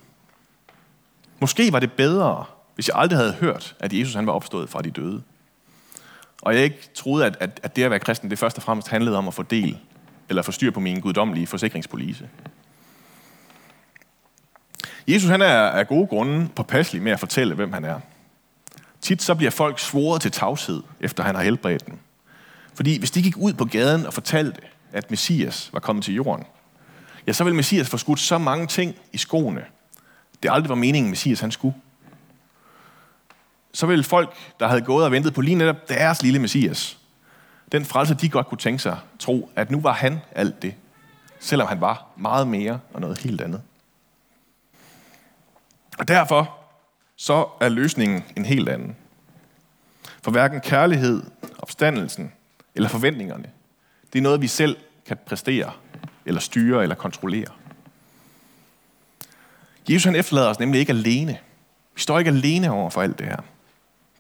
Måske 1.41 1.73
var 1.73 1.81
det 1.81 1.93
bedre, 1.93 2.45
hvis 2.75 2.89
jeg 2.89 2.97
aldrig 2.97 3.19
havde 3.19 3.33
hørt, 3.33 3.77
at 3.81 3.93
Jesus 3.93 4.15
han 4.15 4.27
var 4.27 4.33
opstået 4.33 4.71
fra 4.71 4.83
de 4.83 4.91
døde. 4.91 5.23
Og 6.45 6.55
jeg 6.55 6.65
ikke 6.65 6.89
troede, 6.95 7.27
at, 7.27 7.37
at, 7.41 7.61
at 7.63 7.77
det 7.77 7.83
at 7.83 7.91
være 7.91 7.99
kristen, 7.99 8.31
det 8.31 8.39
først 8.39 8.57
og 8.57 8.63
fremmest 8.63 8.89
handlede 8.89 9.17
om 9.17 9.29
at 9.29 9.35
få 9.35 9.43
del, 9.43 9.79
eller 10.29 10.43
få 10.43 10.53
styr 10.53 10.71
på 10.71 10.81
min 10.81 11.01
guddommelige 11.01 11.47
forsikringspolice. 11.47 12.29
Jesus 15.09 15.31
han 15.31 15.43
er 15.43 15.55
af 15.55 15.89
gode 15.89 16.07
grunde 16.07 16.49
påpasselig 16.57 17.03
med 17.03 17.13
at 17.13 17.21
fortælle, 17.21 17.55
hvem 17.55 17.73
han 17.73 17.85
er. 17.85 18.01
Tit 19.01 19.23
så 19.23 19.35
bliver 19.35 19.51
folk 19.51 19.79
svoret 19.79 20.23
til 20.23 20.31
tavshed, 20.31 20.83
efter 21.01 21.23
han 21.23 21.35
har 21.35 21.43
helbredt 21.43 21.87
dem. 21.87 21.99
Fordi 22.75 22.99
hvis 22.99 23.11
de 23.11 23.23
gik 23.23 23.37
ud 23.37 23.53
på 23.53 23.65
gaden 23.65 24.07
og 24.07 24.15
fortalte, 24.15 24.61
at 24.93 25.11
Messias 25.11 25.71
var 25.73 25.81
kommet 25.81 26.05
til 26.05 26.15
jorden, 26.15 26.45
ja, 27.27 27.33
så 27.33 27.45
ville 27.45 27.57
Messias 27.57 27.89
få 27.89 27.97
skudt 27.97 28.21
så 28.21 28.39
mange 28.39 28.67
ting 28.67 28.95
i 29.13 29.19
skoene. 29.19 29.65
Det 30.43 30.51
aldrig 30.53 30.69
var 30.69 30.75
meningen, 30.75 31.11
Messias 31.11 31.41
han 31.41 31.51
skulle. 31.51 31.75
Så 33.75 33.87
ville 33.87 34.05
folk, 34.05 34.37
der 34.61 34.69
havde 34.69 34.81
gået 34.81 35.05
og 35.05 35.13
ventet 35.13 35.35
på 35.35 35.41
lige 35.41 35.55
netop 35.55 35.89
deres 35.89 36.23
lille 36.23 36.39
Messias, 36.39 36.99
den 37.73 37.85
frelse, 37.85 38.15
de 38.15 38.29
godt 38.29 38.47
kunne 38.47 38.59
tænke 38.59 38.83
sig, 38.83 38.99
tro, 39.19 39.51
at 39.57 39.71
nu 39.71 39.81
var 39.81 39.93
han 39.93 40.21
alt 40.33 40.63
det, 40.63 40.75
selvom 41.41 41.69
han 41.69 41.81
var 41.81 42.07
meget 42.17 42.49
mere 42.49 42.81
og 42.93 43.01
noget 43.01 43.19
helt 43.19 43.41
andet. 43.41 43.63
Og 45.99 46.09
derfor 46.09 46.59
så 47.17 47.47
er 47.61 47.69
løsningen 47.69 48.25
en 48.37 48.45
helt 48.45 48.69
anden. 48.69 48.97
For 50.23 50.31
hverken 50.31 50.61
kærlighed, 50.61 51.23
opstandelsen 51.59 52.33
eller 52.75 52.89
forventningerne, 52.89 53.51
det 54.13 54.19
er 54.19 54.23
noget, 54.23 54.41
vi 54.41 54.47
selv 54.47 54.77
kan 55.07 55.17
præstere, 55.27 55.73
eller 56.27 56.41
styre, 56.41 56.83
eller 56.83 56.95
kontrollere. 56.95 57.51
Jesus 59.89 60.05
han 60.05 60.17
efterlader 60.17 60.49
os 60.49 60.59
nemlig 60.59 60.81
ikke 60.81 60.93
alene. 60.93 61.39
Vi 61.95 62.01
står 62.01 62.19
ikke 62.19 62.31
alene 62.31 62.71
over 62.71 62.91
for 62.91 63.03
alt 63.03 63.19
det 63.19 63.27
her. 63.27 63.41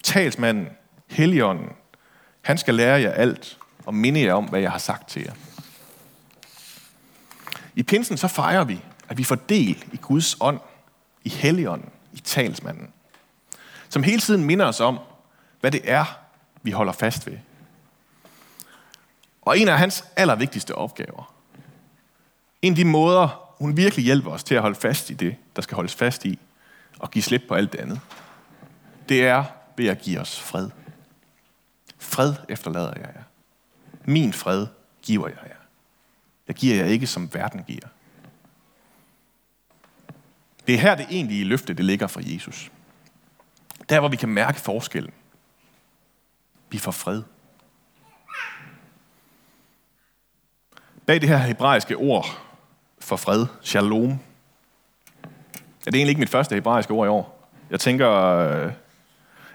Talsmanden, 0.04 0.68
Helligånden, 1.06 1.68
han 2.42 2.58
skal 2.58 2.74
lære 2.74 3.00
jer 3.00 3.10
alt 3.10 3.58
og 3.86 3.94
minde 3.94 4.20
jer 4.20 4.34
om, 4.34 4.44
hvad 4.44 4.60
jeg 4.60 4.70
har 4.70 4.78
sagt 4.78 5.08
til 5.08 5.22
jer. 5.22 5.32
I 7.74 7.82
pinsen 7.82 8.16
så 8.16 8.28
fejrer 8.28 8.64
vi, 8.64 8.80
at 9.08 9.18
vi 9.18 9.24
får 9.24 9.34
del 9.34 9.84
i 9.92 9.96
Guds 9.96 10.36
ånd, 10.40 10.60
i 11.24 11.28
Helligånden, 11.28 11.88
i 12.12 12.18
talsmanden, 12.18 12.88
som 13.88 14.02
hele 14.02 14.20
tiden 14.20 14.44
minder 14.44 14.66
os 14.66 14.80
om, 14.80 14.98
hvad 15.60 15.70
det 15.70 15.80
er, 15.84 16.18
vi 16.62 16.70
holder 16.70 16.92
fast 16.92 17.26
ved. 17.26 17.38
Og 19.42 19.58
en 19.58 19.68
af 19.68 19.78
hans 19.78 20.04
allervigtigste 20.16 20.74
opgaver, 20.74 21.34
en 22.62 22.72
af 22.72 22.76
de 22.76 22.84
måder, 22.84 23.54
hun 23.58 23.76
virkelig 23.76 24.04
hjælper 24.04 24.30
os 24.30 24.44
til 24.44 24.54
at 24.54 24.62
holde 24.62 24.80
fast 24.80 25.10
i 25.10 25.14
det, 25.14 25.36
der 25.56 25.62
skal 25.62 25.74
holdes 25.74 25.94
fast 25.94 26.24
i, 26.24 26.38
og 26.98 27.10
give 27.10 27.22
slip 27.22 27.42
på 27.48 27.54
alt 27.54 27.72
det 27.72 27.78
andet, 27.78 28.00
det 29.08 29.26
er 29.26 29.44
ved 29.76 29.86
at 29.86 29.98
give 29.98 30.20
os 30.20 30.40
fred. 30.40 30.70
Fred 31.98 32.34
efterlader 32.48 32.92
jeg 32.96 33.10
jer. 33.14 33.22
Min 34.04 34.32
fred 34.32 34.66
giver 35.02 35.28
jeg 35.28 35.38
jer. 35.46 35.56
Jeg 36.48 36.56
giver 36.56 36.76
jer 36.76 36.84
ikke, 36.84 37.06
som 37.06 37.34
verden 37.34 37.64
giver. 37.64 37.88
Det 40.66 40.74
er 40.74 40.78
her 40.78 40.94
det 40.94 41.06
egentlige 41.10 41.44
løfte, 41.44 41.74
det 41.74 41.84
ligger 41.84 42.06
for 42.06 42.20
Jesus. 42.34 42.70
Der, 43.88 44.00
hvor 44.00 44.08
vi 44.08 44.16
kan 44.16 44.28
mærke 44.28 44.60
forskellen. 44.60 45.12
Vi 46.70 46.78
får 46.78 46.90
fred. 46.90 47.22
Bag 51.06 51.20
det 51.20 51.28
her 51.28 51.36
hebraiske 51.36 51.96
ord 51.96 52.26
for 52.98 53.16
fred, 53.16 53.46
shalom, 53.62 54.18
er 55.86 55.90
det 55.90 55.94
egentlig 55.94 56.08
ikke 56.08 56.20
mit 56.20 56.30
første 56.30 56.54
hebraiske 56.54 56.92
ord 56.92 57.06
i 57.06 57.10
år. 57.10 57.50
Jeg 57.70 57.80
tænker, 57.80 58.10
øh, 58.10 58.72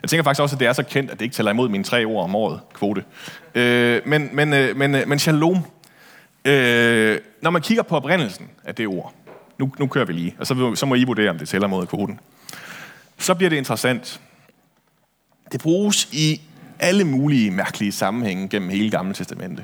jeg 0.01 0.10
tænker 0.10 0.24
faktisk 0.24 0.41
også, 0.41 0.56
at 0.56 0.60
det 0.60 0.68
er 0.68 0.74
så 0.74 0.84
kendt, 0.84 1.12
at 1.12 1.20
det 1.20 1.25
ikke 1.25 1.36
tæller 1.36 1.51
imod 1.51 1.70
mine 1.70 1.84
tre 1.84 2.06
ord 2.06 2.24
om 2.24 2.36
året, 2.36 2.60
kvote. 2.74 3.03
Øh, 3.56 4.01
men, 4.06 4.29
men, 4.34 4.53
øh, 4.53 4.77
men, 4.77 4.96
øh, 4.96 5.08
men 5.08 5.20
shalom, 5.20 5.58
øh, 6.46 7.20
når 7.41 7.50
man 7.50 7.62
kigger 7.62 7.84
på 7.84 7.96
oprindelsen 7.96 8.48
af 8.65 8.75
det 8.75 8.88
ord, 8.88 9.13
nu, 9.60 9.72
nu 9.79 9.88
kører 9.88 10.06
vi 10.06 10.13
lige, 10.13 10.36
og 10.39 10.48
så, 10.48 10.75
så 10.75 10.86
må 10.86 10.96
I 10.96 11.03
vurdere, 11.03 11.29
om 11.29 11.38
det 11.38 11.50
tæller 11.50 11.68
mod 11.68 11.86
kvoten. 11.86 12.20
Så 13.18 13.34
bliver 13.34 13.50
det 13.50 13.58
interessant. 13.58 14.22
Det 15.51 15.62
bruges 15.62 16.10
i 16.12 16.41
alle 16.79 17.03
mulige 17.03 17.51
mærkelige 17.51 17.91
sammenhænge 17.91 18.48
gennem 18.48 18.70
hele 18.70 18.91
Gamle 18.91 19.13
Testamente. 19.13 19.63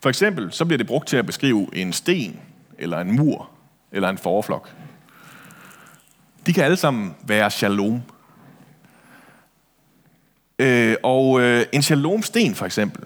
For 0.00 0.08
eksempel 0.08 0.52
så 0.52 0.64
bliver 0.64 0.78
det 0.78 0.86
brugt 0.86 1.08
til 1.08 1.16
at 1.16 1.26
beskrive 1.26 1.68
en 1.72 1.92
sten, 1.92 2.40
eller 2.78 3.00
en 3.00 3.16
mur, 3.16 3.50
eller 3.92 4.08
en 4.08 4.18
forflok. 4.18 4.70
De 6.46 6.52
kan 6.52 6.64
alle 6.64 6.76
sammen 6.76 7.14
være 7.22 7.50
shalom. 7.50 8.02
Øh, 10.58 10.96
og 11.02 11.40
øh, 11.40 11.66
en 11.72 11.82
shalomsten 11.82 12.54
for 12.54 12.66
eksempel, 12.66 13.04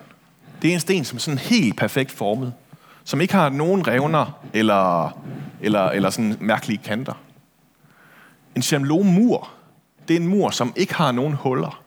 det 0.62 0.70
er 0.70 0.74
en 0.74 0.80
sten, 0.80 1.04
som 1.04 1.16
er 1.16 1.20
sådan 1.20 1.38
helt 1.38 1.76
perfekt 1.76 2.10
formet, 2.10 2.52
som 3.04 3.20
ikke 3.20 3.34
har 3.34 3.48
nogen 3.48 3.86
revner 3.86 4.40
eller, 4.52 5.18
eller, 5.60 5.88
eller 5.88 6.10
sådan 6.10 6.36
mærkelige 6.40 6.78
kanter. 6.84 7.14
En 8.54 8.62
shalom-mur, 8.62 9.50
det 10.08 10.16
er 10.16 10.20
en 10.20 10.28
mur, 10.28 10.50
som 10.50 10.72
ikke 10.76 10.94
har 10.94 11.12
nogen 11.12 11.32
huller, 11.32 11.82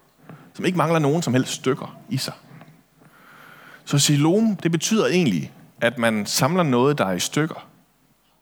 som 0.53 0.65
ikke 0.65 0.77
mangler 0.77 0.99
nogen 0.99 1.21
som 1.21 1.33
helst 1.33 1.51
stykker 1.51 1.97
i 2.09 2.17
sig. 2.17 2.33
Så 3.85 3.99
shalom, 3.99 4.55
det 4.55 4.71
betyder 4.71 5.07
egentlig, 5.07 5.51
at 5.81 5.97
man 5.97 6.25
samler 6.25 6.63
noget, 6.63 6.97
der 6.97 7.05
er 7.05 7.13
i 7.13 7.19
stykker, 7.19 7.67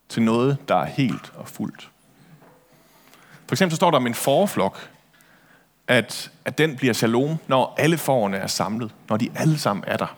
til 0.10 0.22
noget, 0.22 0.58
der 0.68 0.76
er 0.76 0.86
helt 0.86 1.34
og 1.36 1.48
fuldt. 1.48 1.90
For 3.48 3.56
eksempel 3.56 3.72
så 3.72 3.76
står 3.76 3.92
der 3.92 3.98
om 3.98 4.08
en 4.08 4.14
forflok, 4.14 4.90
at, 5.88 6.32
at 6.46 6.58
den 6.58 6.76
bliver 6.76 6.94
shalom, 6.94 7.38
når 7.48 7.76
alle 7.78 7.98
forerne 7.98 8.38
er 8.38 8.48
samlet. 8.48 8.92
Når 9.10 9.18
de 9.18 9.30
alle 9.36 9.58
sammen 9.58 9.84
er 9.88 9.98
der, 9.98 10.16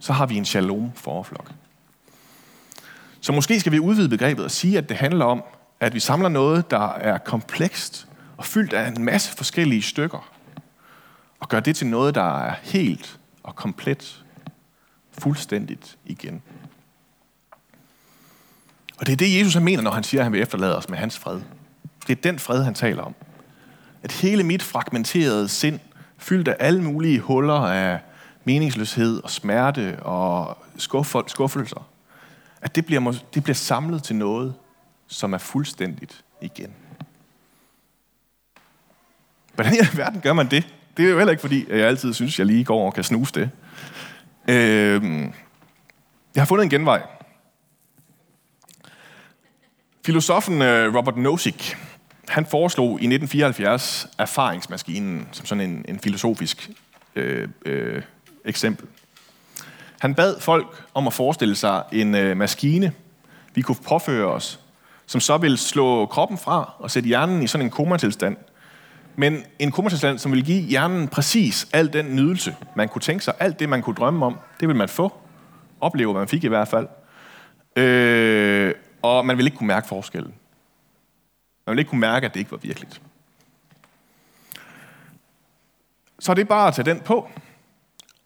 så 0.00 0.12
har 0.12 0.26
vi 0.26 0.36
en 0.36 0.44
shalom 0.44 0.92
forflok. 0.94 1.50
Så 3.20 3.32
måske 3.32 3.60
skal 3.60 3.72
vi 3.72 3.78
udvide 3.78 4.08
begrebet 4.08 4.44
og 4.44 4.50
sige, 4.50 4.78
at 4.78 4.88
det 4.88 4.96
handler 4.96 5.24
om, 5.24 5.42
at 5.80 5.94
vi 5.94 6.00
samler 6.00 6.28
noget, 6.28 6.70
der 6.70 6.88
er 6.88 7.18
komplekst 7.18 8.08
og 8.36 8.44
fyldt 8.44 8.72
af 8.72 8.88
en 8.88 9.04
masse 9.04 9.36
forskellige 9.36 9.82
stykker, 9.82 10.30
og 11.40 11.48
gør 11.48 11.60
det 11.60 11.76
til 11.76 11.86
noget, 11.86 12.14
der 12.14 12.38
er 12.40 12.54
helt 12.62 13.18
og 13.42 13.56
komplet, 13.56 14.24
fuldstændigt 15.18 15.98
igen. 16.04 16.42
Og 18.98 19.06
det 19.06 19.12
er 19.12 19.16
det, 19.16 19.38
Jesus 19.38 19.54
han 19.54 19.64
mener, 19.64 19.82
når 19.82 19.90
han 19.90 20.04
siger, 20.04 20.20
at 20.20 20.24
han 20.24 20.32
vil 20.32 20.42
efterlade 20.42 20.76
os 20.76 20.88
med 20.88 20.98
hans 20.98 21.18
fred. 21.18 21.40
Det 22.06 22.18
er 22.18 22.22
den 22.22 22.38
fred, 22.38 22.64
han 22.64 22.74
taler 22.74 23.02
om. 23.02 23.14
At 24.04 24.12
hele 24.12 24.42
mit 24.42 24.62
fragmenterede 24.62 25.48
sind, 25.48 25.80
fyldt 26.18 26.48
af 26.48 26.56
alle 26.58 26.82
mulige 26.82 27.20
huller 27.20 27.54
af 27.54 27.98
meningsløshed 28.44 29.22
og 29.22 29.30
smerte 29.30 30.02
og 30.02 30.58
skuffelser, 31.26 31.88
at 32.60 32.74
det 32.74 32.86
bliver, 32.86 33.14
det 33.34 33.42
bliver 33.44 33.54
samlet 33.54 34.02
til 34.02 34.16
noget, 34.16 34.54
som 35.06 35.32
er 35.32 35.38
fuldstændigt 35.38 36.24
igen. 36.40 36.74
Hvordan 39.54 39.74
i 39.74 39.78
alverden 39.78 40.20
gør 40.20 40.32
man 40.32 40.50
det? 40.50 40.68
Det 40.96 41.04
er 41.04 41.10
jo 41.10 41.16
heller 41.16 41.30
ikke, 41.30 41.40
fordi 41.40 41.64
jeg 41.70 41.86
altid 41.86 42.14
synes, 42.14 42.38
jeg 42.38 42.46
lige 42.46 42.64
går 42.64 42.86
og 42.86 42.94
kan 42.94 43.04
snuse 43.04 43.32
det. 43.34 43.50
Øh, 44.48 45.20
jeg 46.34 46.42
har 46.42 46.44
fundet 46.44 46.64
en 46.64 46.70
genvej. 46.70 47.02
Filosofen 50.06 50.62
øh, 50.62 50.94
Robert 50.94 51.16
Nozick, 51.16 51.78
han 52.28 52.46
foreslog 52.46 52.88
i 52.88 53.06
1974 53.06 54.06
erfaringsmaskinen 54.18 55.28
som 55.32 55.46
sådan 55.46 55.70
en, 55.70 55.84
en 55.88 56.00
filosofisk 56.00 56.70
øh, 57.14 57.48
øh, 57.66 58.02
eksempel. 58.44 58.86
Han 60.00 60.14
bad 60.14 60.40
folk 60.40 60.84
om 60.94 61.06
at 61.06 61.12
forestille 61.12 61.54
sig 61.54 61.82
en 61.92 62.14
øh, 62.14 62.36
maskine, 62.36 62.92
vi 63.54 63.62
kunne 63.62 63.76
påføre 63.88 64.26
os, 64.26 64.60
som 65.06 65.20
så 65.20 65.36
ville 65.36 65.56
slå 65.56 66.06
kroppen 66.06 66.38
fra 66.38 66.74
og 66.78 66.90
sætte 66.90 67.06
hjernen 67.06 67.42
i 67.42 67.46
sådan 67.46 67.66
en 67.66 67.70
komatilstand. 67.70 68.36
Men 69.16 69.44
en 69.58 69.70
komatilstand, 69.70 70.18
som 70.18 70.32
ville 70.32 70.44
give 70.44 70.62
hjernen 70.62 71.08
præcis 71.08 71.68
al 71.72 71.92
den 71.92 72.16
nydelse, 72.16 72.56
man 72.76 72.88
kunne 72.88 73.02
tænke 73.02 73.24
sig, 73.24 73.34
alt 73.38 73.60
det, 73.60 73.68
man 73.68 73.82
kunne 73.82 73.96
drømme 73.96 74.26
om, 74.26 74.38
det 74.60 74.68
vil 74.68 74.76
man 74.76 74.88
få. 74.88 75.12
Opleve, 75.80 76.14
man 76.14 76.28
fik 76.28 76.44
i 76.44 76.48
hvert 76.48 76.68
fald. 76.68 76.88
Øh, 77.76 78.74
og 79.02 79.26
man 79.26 79.36
ville 79.36 79.46
ikke 79.46 79.56
kunne 79.56 79.66
mærke 79.66 79.88
forskellen. 79.88 80.34
Man 81.66 81.72
ville 81.72 81.80
ikke 81.80 81.90
kunne 81.90 82.00
mærke, 82.00 82.26
at 82.26 82.34
det 82.34 82.40
ikke 82.40 82.50
var 82.50 82.56
virkeligt. 82.56 83.02
Så 86.18 86.34
det 86.34 86.40
er 86.40 86.46
bare 86.46 86.68
at 86.68 86.74
tage 86.74 86.90
den 86.90 87.00
på, 87.00 87.30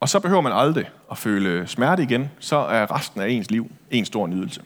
og 0.01 0.09
så 0.09 0.21
behøver 0.21 0.43
man 0.43 0.53
aldrig 0.53 0.91
at 1.11 1.19
føle 1.19 1.67
smerte 1.67 2.03
igen, 2.03 2.31
så 2.39 2.57
er 2.57 2.97
resten 2.97 3.21
af 3.21 3.29
ens 3.29 3.51
liv 3.51 3.73
en 3.91 4.05
stor 4.05 4.27
nydelse. 4.27 4.63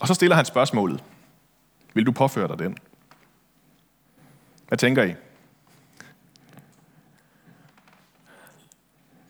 Og 0.00 0.08
så 0.08 0.14
stiller 0.14 0.36
han 0.36 0.44
spørgsmålet. 0.44 1.04
Vil 1.94 2.06
du 2.06 2.12
påføre 2.12 2.48
dig 2.48 2.58
den? 2.58 2.78
Hvad 4.68 4.78
tænker 4.78 5.02
I? 5.02 5.14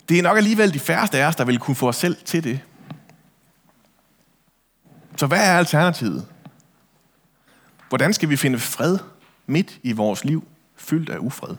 Det 0.09 0.19
er 0.19 0.23
nok 0.23 0.37
alligevel 0.37 0.75
de 0.75 0.79
færreste 0.79 1.19
af 1.19 1.27
os, 1.27 1.37
der 1.37 1.45
vil 1.45 1.59
kunne 1.59 1.75
få 1.75 1.89
os 1.89 1.97
selv 1.97 2.17
til 2.25 2.45
det. 2.45 2.61
Så 5.17 5.27
hvad 5.27 5.39
er 5.39 5.59
alternativet? 5.59 6.27
Hvordan 7.89 8.13
skal 8.13 8.29
vi 8.29 8.37
finde 8.37 8.59
fred 8.59 8.99
midt 9.47 9.79
i 9.83 9.93
vores 9.93 10.25
liv, 10.25 10.49
fyldt 10.77 11.11
af 11.11 11.19
ufred? 11.19 11.57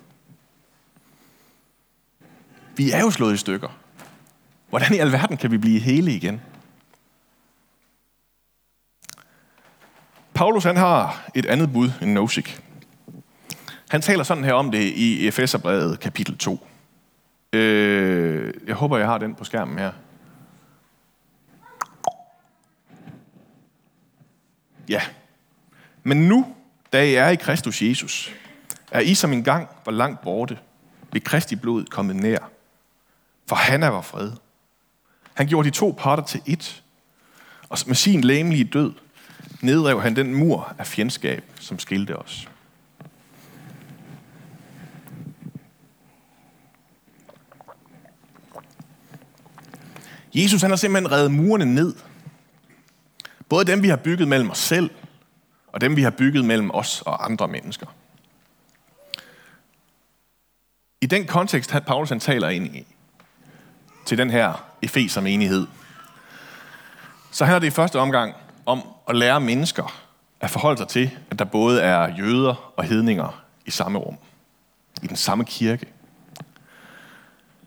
Vi 2.75 2.91
er 2.91 2.99
jo 2.99 3.11
slået 3.11 3.33
i 3.33 3.37
stykker. 3.37 3.79
Hvordan 4.69 4.93
i 4.93 4.97
alverden 4.97 5.37
kan 5.37 5.51
vi 5.51 5.57
blive 5.57 5.79
hele 5.79 6.11
igen? 6.11 6.41
Paulus 10.33 10.63
han 10.63 10.77
har 10.77 11.29
et 11.35 11.45
andet 11.45 11.73
bud 11.73 11.91
end 12.01 12.11
Nosik. 12.11 12.61
Han 13.89 14.01
taler 14.01 14.23
sådan 14.23 14.43
her 14.43 14.53
om 14.53 14.71
det 14.71 14.81
i 14.81 15.27
Efeserbrevet 15.27 15.99
kapitel 15.99 16.37
2. 16.37 16.67
Øh, 17.53 18.53
jeg 18.67 18.75
håber, 18.75 18.97
jeg 18.97 19.07
har 19.07 19.17
den 19.17 19.35
på 19.35 19.43
skærmen 19.43 19.77
her. 19.79 19.91
Ja. 24.89 25.01
Men 26.09 26.17
nu, 26.17 26.55
da 26.93 27.03
I 27.03 27.13
er 27.13 27.29
i 27.29 27.35
Kristus 27.35 27.81
Jesus, 27.81 28.31
er 28.91 28.99
I 28.99 29.13
som 29.13 29.33
engang 29.33 29.67
var 29.85 29.91
langt 29.91 30.21
borte, 30.21 30.57
ved 31.13 31.21
Kristi 31.21 31.55
blod 31.55 31.85
kommet 31.85 32.15
nær. 32.15 32.49
For 33.47 33.55
han 33.55 33.83
er 33.83 33.89
vor 33.89 34.01
fred. 34.01 34.31
Han 35.33 35.47
gjorde 35.47 35.69
de 35.69 35.75
to 35.75 35.95
parter 35.97 36.23
til 36.23 36.41
ét, 36.49 36.81
og 37.69 37.77
med 37.87 37.95
sin 37.95 38.21
læmelige 38.21 38.63
død 38.63 38.93
nedrev 39.61 40.01
han 40.01 40.15
den 40.15 40.35
mur 40.35 40.75
af 40.77 40.87
fjendskab, 40.87 41.43
som 41.59 41.79
skilte 41.79 42.15
os. 42.15 42.49
Jesus 50.33 50.61
han 50.61 50.71
har 50.71 50.77
simpelthen 50.77 51.11
reddet 51.11 51.31
murene 51.31 51.65
ned. 51.65 51.95
Både 53.49 53.65
dem, 53.65 53.83
vi 53.83 53.89
har 53.89 53.97
bygget 53.97 54.27
mellem 54.27 54.49
os 54.49 54.57
selv, 54.57 54.89
og 55.71 55.81
dem, 55.81 55.95
vi 55.95 56.01
har 56.01 56.09
bygget 56.09 56.45
mellem 56.45 56.71
os 56.73 57.01
og 57.01 57.25
andre 57.25 57.47
mennesker. 57.47 57.87
I 61.01 61.05
den 61.05 61.27
kontekst, 61.27 61.71
han, 61.71 61.83
Paulus 61.83 62.09
han 62.09 62.19
taler 62.19 62.49
ind 62.49 62.75
i, 62.75 62.87
til 64.05 64.17
den 64.17 64.29
her 64.29 64.65
Efeser 64.81 65.21
menighed, 65.21 65.67
så 67.31 67.45
handler 67.45 67.59
det 67.59 67.67
i 67.67 67.71
første 67.71 67.99
omgang 67.99 68.33
om 68.65 68.83
at 69.09 69.15
lære 69.15 69.39
mennesker 69.39 70.03
at 70.39 70.49
forholde 70.49 70.77
sig 70.77 70.87
til, 70.87 71.17
at 71.31 71.39
der 71.39 71.45
både 71.45 71.81
er 71.81 72.15
jøder 72.17 72.73
og 72.77 72.83
hedninger 72.83 73.43
i 73.65 73.71
samme 73.71 73.99
rum, 73.99 74.17
i 75.03 75.07
den 75.07 75.15
samme 75.15 75.45
kirke. 75.45 75.85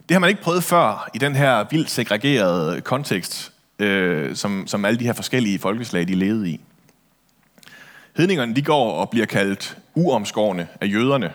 Det 0.09 0.15
har 0.15 0.19
man 0.19 0.31
ikke 0.31 0.43
prøvet 0.43 0.65
før 0.65 1.11
i 1.15 1.19
den 1.19 1.35
her 1.35 1.65
vildt 1.71 1.91
segregerede 1.91 2.81
kontekst, 2.81 3.53
øh, 3.79 4.37
som, 4.37 4.67
som 4.67 4.85
alle 4.85 4.99
de 4.99 5.05
her 5.05 5.13
forskellige 5.13 5.59
folkeslag 5.59 6.09
de 6.09 6.15
levede 6.15 6.51
i. 6.51 6.61
Hedningerne 8.17 8.57
de 8.57 8.63
går 8.63 8.93
og 8.93 9.11
bliver 9.11 9.27
kaldt 9.27 9.77
uomskårne 9.95 10.69
af 10.81 10.87
jøderne. 10.87 11.33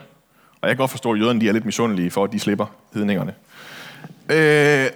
Og 0.60 0.68
jeg 0.68 0.70
kan 0.70 0.76
godt 0.76 0.90
forstå, 0.90 1.12
at 1.12 1.20
jøderne 1.20 1.40
de 1.40 1.48
er 1.48 1.52
lidt 1.52 1.64
misundelige 1.64 2.10
for, 2.10 2.24
at 2.24 2.32
de 2.32 2.40
slipper 2.40 2.66
hedningerne. 2.94 3.34
Øh, 4.28 4.86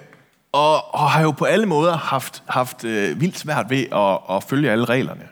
og, 0.53 0.95
og 0.95 1.11
har 1.11 1.23
jo 1.23 1.31
på 1.31 1.45
alle 1.45 1.67
måder 1.67 1.97
haft, 1.97 2.43
haft 2.47 2.85
øh, 2.85 3.21
vildt 3.21 3.39
svært 3.39 3.71
ved 3.71 3.85
at, 3.93 4.37
at 4.37 4.45
følge 4.45 4.71
alle 4.71 4.85
reglerne. 4.85 5.23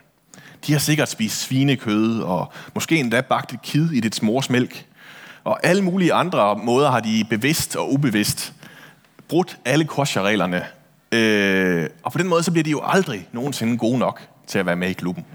De 0.67 0.71
har 0.71 0.79
sikkert 0.79 1.09
spist 1.09 1.41
svinekød, 1.41 2.21
og 2.21 2.51
måske 2.73 2.95
endda 2.95 3.21
bagt 3.21 3.53
et 3.53 3.61
kid 3.61 3.91
i 3.91 3.99
dit 3.99 4.23
mors 4.23 4.49
mælk. 4.49 4.85
Og 5.43 5.65
alle 5.65 5.81
mulige 5.81 6.13
andre 6.13 6.55
måder 6.55 6.91
har 6.91 6.99
de 6.99 7.25
bevidst 7.29 7.75
og 7.75 7.93
ubevidst 7.93 8.53
brudt 9.27 9.57
alle 9.65 9.85
kosher-reglerne. 9.85 10.65
Øh, 11.11 11.89
og 12.03 12.11
på 12.11 12.17
den 12.17 12.27
måde 12.27 12.43
så 12.43 12.51
bliver 12.51 12.63
de 12.63 12.71
jo 12.71 12.81
aldrig 12.83 13.27
nogensinde 13.31 13.77
gode 13.77 13.97
nok 13.97 14.21
til 14.47 14.59
at 14.59 14.65
være 14.65 14.75
med 14.75 14.89
i 14.89 14.93
klubben. 14.93 15.25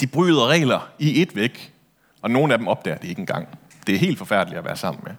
De 0.00 0.06
bryder 0.06 0.46
regler 0.46 0.90
i 0.98 1.22
et 1.22 1.36
væk, 1.36 1.74
og 2.22 2.30
nogle 2.30 2.52
af 2.52 2.58
dem 2.58 2.68
opdager 2.68 2.98
det 2.98 3.08
ikke 3.08 3.20
engang. 3.20 3.48
Det 3.86 3.94
er 3.94 3.98
helt 3.98 4.18
forfærdeligt 4.18 4.58
at 4.58 4.64
være 4.64 4.76
sammen 4.76 5.02
med. 5.06 5.12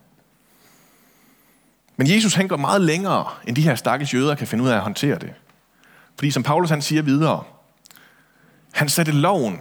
Men 1.97 2.15
Jesus 2.15 2.33
han 2.33 2.47
går 2.47 2.57
meget 2.57 2.81
længere, 2.81 3.25
end 3.47 3.55
de 3.55 3.61
her 3.61 3.75
stakkels 3.75 4.13
jøder 4.13 4.35
kan 4.35 4.47
finde 4.47 4.63
ud 4.63 4.69
af 4.69 4.75
at 4.75 4.81
håndtere 4.81 5.19
det. 5.19 5.33
Fordi 6.15 6.31
som 6.31 6.43
Paulus 6.43 6.69
han 6.69 6.81
siger 6.81 7.01
videre, 7.01 7.43
han 8.71 8.89
satte 8.89 9.11
loven 9.11 9.59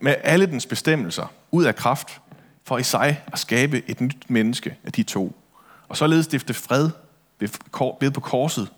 med 0.00 0.14
alle 0.22 0.46
dens 0.46 0.66
bestemmelser 0.66 1.32
ud 1.50 1.64
af 1.64 1.76
kraft, 1.76 2.20
for 2.64 2.78
i 2.78 2.82
sig 2.82 3.22
at 3.26 3.38
skabe 3.38 3.90
et 3.90 4.00
nyt 4.00 4.30
menneske 4.30 4.76
af 4.84 4.92
de 4.92 5.02
to. 5.02 5.36
Og 5.88 5.96
således 5.96 6.24
stifte 6.24 6.54
fred 6.54 6.90
ved 8.00 8.10
på 8.10 8.20
korset, 8.20 8.68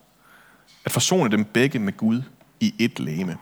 at 0.84 0.92
forsone 0.92 1.30
dem 1.30 1.44
begge 1.44 1.78
med 1.78 1.96
Gud 1.96 2.22
i 2.60 2.74
et 2.78 3.00
læme. 3.00 3.36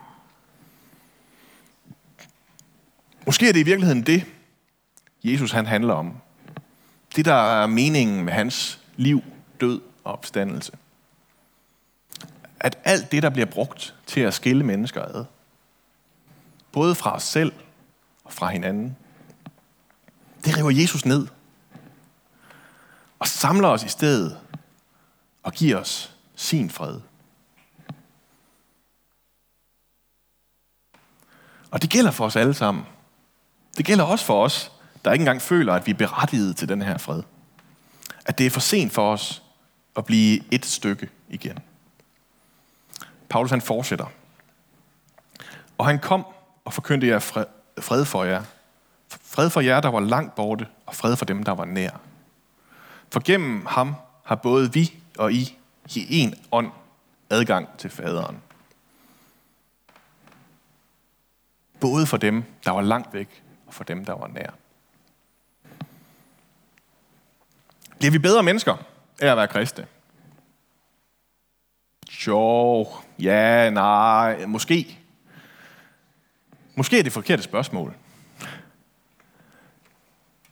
Måske 3.27 3.49
er 3.49 3.53
det 3.53 3.61
i 3.61 3.63
virkeligheden 3.63 4.03
det, 4.03 4.25
Jesus 5.25 5.53
han 5.53 5.67
handler 5.67 5.95
om. 5.95 6.17
Det, 7.17 7.25
der 7.25 7.35
er 7.35 7.67
meningen 7.67 8.25
med 8.25 8.33
hans 8.33 8.81
liv, 8.97 9.23
død 9.61 9.81
og 10.05 10.13
opstandelse. 10.13 10.73
At 12.61 12.79
alt 12.85 13.13
det, 13.13 13.23
der 13.23 13.31
bliver 13.31 13.47
brugt 13.47 13.95
til 14.07 14.21
at 14.21 14.35
skille 14.35 14.65
mennesker 14.65 15.03
ad, 15.03 15.25
både 16.73 16.95
fra 16.95 17.15
os 17.15 17.23
selv 17.23 17.53
og 18.25 18.33
fra 18.33 18.49
hinanden, 18.49 18.97
det 20.45 20.59
river 20.59 20.71
Jesus 20.71 21.05
ned 21.05 21.27
og 23.19 23.27
samler 23.27 23.69
os 23.69 23.85
i 23.85 23.89
stedet 23.89 24.39
og 25.43 25.53
giver 25.53 25.77
os 25.77 26.17
sin 26.35 26.71
fred. 26.71 27.01
Og 31.71 31.83
det 31.83 31.91
gælder 31.91 32.11
for 32.11 32.27
os 32.27 32.37
alle 32.37 32.55
sammen. 32.55 32.85
Det 33.77 33.87
gælder 33.87 34.05
også 34.05 34.25
for 34.25 34.45
os, 34.45 34.73
der 35.05 35.13
ikke 35.13 35.23
engang 35.23 35.43
føler, 35.43 35.75
at 35.75 35.87
vi 35.87 35.93
er 35.93 35.97
berettiget 35.97 36.57
til 36.57 36.69
den 36.69 36.83
her 36.83 36.99
fred 36.99 37.23
at 38.27 38.39
det 38.39 38.47
er 38.47 38.51
for 38.51 38.61
sent 38.61 38.93
for 38.93 39.13
os 39.13 39.43
at 39.97 40.05
blive 40.05 40.41
et 40.51 40.67
stykke 40.67 41.09
igen. 41.29 41.59
Paulus 43.29 43.51
han 43.51 43.61
fortsætter. 43.61 44.07
Og 45.79 45.87
han 45.87 45.99
kom 45.99 46.27
og 46.65 46.73
forkyndte 46.73 47.07
jer 47.07 47.19
fred 47.81 48.05
for 48.05 48.25
jer. 48.25 48.43
Fred 49.09 49.51
for 49.51 49.61
jer, 49.61 49.81
der 49.81 49.89
var 49.89 50.01
langt 50.01 50.35
borte, 50.35 50.67
og 50.87 50.95
fred 50.95 51.17
for 51.17 51.25
dem, 51.25 51.43
der 51.43 51.53
var 51.53 51.65
nær. 51.65 51.91
For 53.13 53.21
gennem 53.25 53.67
ham 53.67 53.95
har 54.25 54.35
både 54.35 54.73
vi 54.73 54.95
og 55.19 55.33
I 55.33 55.59
i 55.95 56.19
en 56.19 56.35
ånd 56.53 56.71
adgang 57.31 57.69
til 57.79 57.91
faderen. 57.91 58.43
Både 61.81 62.07
for 62.07 62.17
dem, 62.17 62.45
der 62.65 62.71
var 62.71 62.83
langt 62.83 63.15
væk, 63.15 63.43
og 63.67 63.75
for 63.75 63.85
dem, 63.85 64.05
der 64.05 64.13
var 64.13 64.27
nær. 64.27 64.51
Bliver 67.99 68.13
vi 68.13 68.19
bedre 68.19 68.43
mennesker 68.43 68.77
af 69.21 69.31
at 69.31 69.37
være 69.37 69.49
kristne? 69.49 69.87
Jo, 72.27 72.89
ja, 73.19 73.71
nej, 73.71 74.47
måske. 74.47 74.99
Måske 76.75 76.99
er 76.99 77.03
det 77.03 77.13
forkerte 77.13 77.43
spørgsmål. 77.43 77.95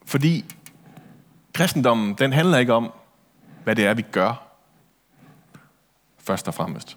Fordi 0.05 0.45
kristendommen, 1.53 2.15
den 2.15 2.33
handler 2.33 2.59
ikke 2.59 2.73
om, 2.73 2.93
hvad 3.65 3.77
det 3.77 3.87
er, 3.87 3.95
vi 3.95 4.03
gør. 4.03 4.49
Først 6.19 6.49
og 6.49 6.55
fremmest. 6.55 6.97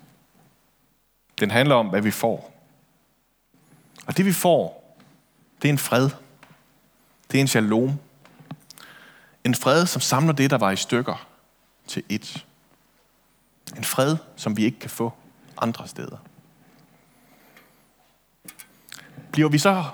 Den 1.39 1.51
handler 1.51 1.75
om, 1.75 1.87
hvad 1.87 2.01
vi 2.01 2.11
får. 2.11 2.53
Og 4.07 4.17
det 4.17 4.25
vi 4.25 4.33
får, 4.33 4.86
det 5.61 5.67
er 5.67 5.73
en 5.73 5.77
fred. 5.77 6.09
Det 7.31 7.37
er 7.37 7.41
en 7.41 7.47
shalom. 7.47 7.99
En 9.43 9.55
fred, 9.55 9.85
som 9.85 10.01
samler 10.01 10.33
det, 10.33 10.49
der 10.49 10.57
var 10.57 10.71
i 10.71 10.75
stykker, 10.75 11.27
til 11.87 12.03
et. 12.09 12.45
En 13.77 13.83
fred, 13.83 14.17
som 14.35 14.57
vi 14.57 14.65
ikke 14.65 14.79
kan 14.79 14.89
få 14.89 15.13
andre 15.57 15.87
steder. 15.87 16.17
Bliver 19.31 19.49
vi 19.49 19.57
så 19.57 19.85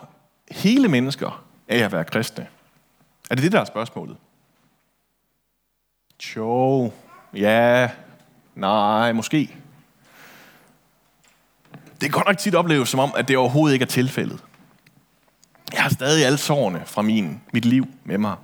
hele 0.52 0.88
mennesker 0.88 1.44
af 1.68 1.78
at 1.78 1.92
være 1.92 2.06
kristne? 2.06 2.48
Er 3.30 3.36
det 3.36 3.44
det, 3.44 3.52
der 3.52 3.60
er 3.60 3.66
spørgsmålet? 3.66 4.18
Jo, 6.36 6.92
ja, 7.34 7.90
nej, 8.56 9.12
måske. 9.12 9.58
Det 11.74 12.02
kan 12.02 12.12
godt 12.12 12.28
nok 12.28 12.38
tit 12.38 12.56
opleves 12.56 12.90
som 12.90 13.00
om, 13.00 13.14
at 13.16 13.28
det 13.28 13.38
overhovedet 13.38 13.74
ikke 13.74 13.84
er 13.84 13.88
tilfældet. 13.88 14.44
Jeg 15.74 15.82
har 15.82 15.90
stadig 15.90 16.26
alle 16.26 16.38
sårene 16.38 16.82
fra 16.86 17.02
min, 17.02 17.42
mit 17.54 17.66
liv 17.66 17.88
med 18.04 18.18
mig. 18.18 18.36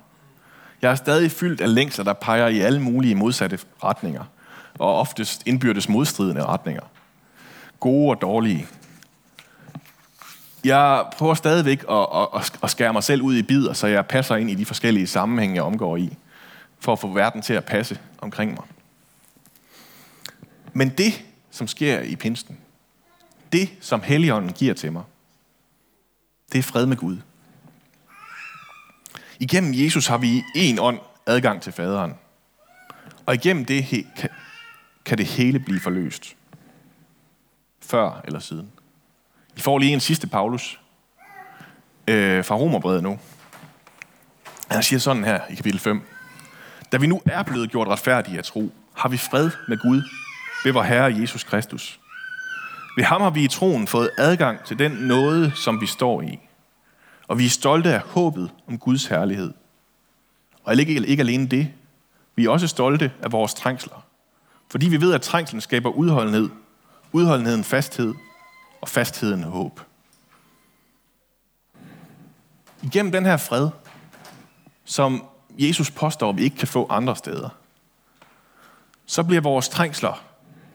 Jeg 0.82 0.92
er 0.92 0.96
stadig 0.96 1.32
fyldt 1.32 1.62
af 1.62 1.76
længsler, 1.76 2.04
der 2.04 2.14
peger 2.14 2.48
i 2.48 2.60
alle 2.60 2.82
mulige 2.82 3.16
modsatte 3.16 3.60
retninger, 3.84 4.24
og 4.80 4.96
oftest 4.96 5.44
indbyrdes 5.46 5.90
modstridende 5.90 6.46
retninger. 6.46 6.84
Gode 7.80 8.10
og 8.10 8.22
dårlige. 8.22 8.68
Jeg 10.64 11.06
prøver 11.18 11.34
stadigvæk 11.34 11.84
at, 11.90 12.08
at, 12.36 12.60
at 12.64 12.70
skære 12.70 12.94
mig 12.94 13.04
selv 13.04 13.22
ud 13.22 13.36
i 13.36 13.42
bidder, 13.44 13.74
så 13.74 13.88
jeg 13.88 14.06
passer 14.06 14.36
ind 14.36 14.50
i 14.50 14.56
de 14.56 14.66
forskellige 14.66 15.08
sammenhænge, 15.08 15.56
jeg 15.56 15.64
omgår 15.64 15.98
i, 15.98 16.18
for 16.80 16.94
at 16.94 17.00
få 17.00 17.08
verden 17.08 17.42
til 17.42 17.54
at 17.54 17.66
passe 17.66 18.00
omkring 18.22 18.52
mig. 18.52 18.64
Men 20.74 20.90
det, 20.90 21.24
som 21.52 21.68
sker 21.68 22.02
i 22.02 22.16
pinsten, 22.16 22.58
det, 23.54 23.70
som 23.82 24.02
Helligånden 24.02 24.52
giver 24.52 24.74
til 24.74 24.92
mig, 24.92 25.04
det 26.52 26.60
er 26.60 26.64
fred 26.64 26.86
med 26.86 26.98
Gud. 26.98 27.18
Igennem 29.40 29.74
Jesus 29.74 30.08
har 30.08 30.18
vi 30.18 30.30
i 30.30 30.44
en 30.56 30.80
ånd 30.80 31.00
adgang 31.26 31.62
til 31.62 31.74
faderen. 31.74 32.14
Og 33.26 33.36
igennem 33.36 33.66
det 33.66 34.06
kan 35.06 35.18
det 35.18 35.26
hele 35.26 35.60
blive 35.60 35.80
forløst. 35.80 36.36
Før 37.82 38.22
eller 38.26 38.40
siden. 38.40 38.72
I 39.58 39.60
får 39.60 39.78
lige 39.78 39.94
en 39.94 40.00
sidste 40.00 40.28
Paulus 40.28 40.80
øh, 42.08 42.46
fra 42.46 42.56
Romerbrevet 42.56 43.04
nu. 43.04 43.20
Han 44.72 44.84
siger 44.84 45.00
sådan 45.00 45.24
her 45.24 45.40
i 45.50 45.56
kapitel 45.56 45.80
5. 45.80 46.02
Da 46.92 46.98
vi 46.98 47.08
nu 47.08 47.22
er 47.26 47.44
blevet 47.44 47.72
gjort 47.72 47.88
retfærdige 47.88 48.38
af 48.38 48.44
tro, 48.44 48.72
har 48.94 49.10
vi 49.10 49.18
fred 49.18 49.52
med 49.68 49.78
Gud 49.78 50.02
ved 50.64 50.72
vor 50.72 50.84
Herre 50.84 51.16
Jesus 51.20 51.44
Kristus. 51.44 51.99
Ved 52.98 53.04
ham 53.04 53.22
har 53.22 53.30
vi 53.30 53.44
i 53.44 53.48
troen 53.48 53.88
fået 53.88 54.10
adgang 54.18 54.64
til 54.64 54.80
den 54.80 54.92
nåde, 54.92 55.52
som 55.56 55.82
vi 55.82 55.86
står 55.86 56.22
i. 56.22 56.40
Og 57.28 57.40
vi 57.40 57.46
er 57.46 57.50
stolte 57.50 57.94
af 57.94 58.00
håbet 58.00 58.52
om 58.68 58.78
Guds 58.78 59.06
herlighed. 59.06 59.54
Og 60.64 60.76
ikke, 60.76 61.08
ikke 61.08 61.22
alene 61.22 61.48
det, 61.48 61.72
vi 62.36 62.46
er 62.46 62.50
også 62.50 62.68
stolte 62.68 63.12
af 63.22 63.32
vores 63.32 63.54
trængsler. 63.54 64.06
Fordi 64.72 64.90
vi 64.90 65.02
ved, 65.02 65.14
at 65.14 65.22
trængslen 65.22 65.62
skaber 65.62 65.90
udholdenhed, 65.90 66.50
udholdenheden 67.12 67.64
fasthed, 67.64 68.14
og 68.82 68.90
fastheden 68.90 69.44
håb. 69.44 69.82
Igennem 72.84 73.12
den 73.12 73.26
her 73.26 73.38
fred, 73.38 73.70
som 74.86 75.26
Jesus 75.58 75.92
påstår, 75.92 76.32
vi 76.32 76.44
ikke 76.44 76.58
kan 76.58 76.68
få 76.68 76.88
andre 76.90 77.16
steder, 77.16 77.50
så 79.06 79.24
bliver 79.24 79.42
vores 79.42 79.70
trængsler 79.70 80.24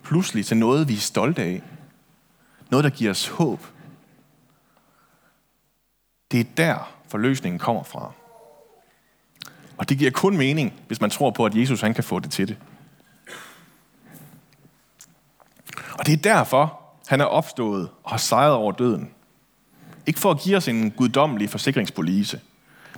pludselig 0.02 0.46
til 0.46 0.56
noget, 0.56 0.88
vi 0.88 0.94
er 0.94 0.98
stolte 0.98 1.42
af. 1.42 1.62
Noget, 2.70 2.84
der 2.84 2.90
giver 2.90 3.10
os 3.10 3.28
håb. 3.28 3.66
Det 6.30 6.40
er 6.40 6.44
der, 6.56 6.94
forløsningen 7.08 7.58
kommer 7.58 7.82
fra. 7.82 8.12
Og 9.76 9.88
det 9.88 9.98
giver 9.98 10.10
kun 10.10 10.36
mening, 10.36 10.80
hvis 10.86 11.00
man 11.00 11.10
tror 11.10 11.30
på, 11.30 11.46
at 11.46 11.54
Jesus 11.54 11.80
han 11.80 11.94
kan 11.94 12.04
få 12.04 12.18
det 12.18 12.30
til 12.30 12.48
det. 12.48 12.56
Og 15.98 16.06
det 16.06 16.12
er 16.12 16.34
derfor, 16.34 16.80
han 17.06 17.20
er 17.20 17.24
opstået 17.24 17.90
og 18.02 18.10
har 18.10 18.16
sejret 18.18 18.52
over 18.52 18.72
døden. 18.72 19.10
Ikke 20.06 20.20
for 20.20 20.30
at 20.30 20.40
give 20.40 20.56
os 20.56 20.68
en 20.68 20.90
guddommelig 20.90 21.50
forsikringspolice, 21.50 22.40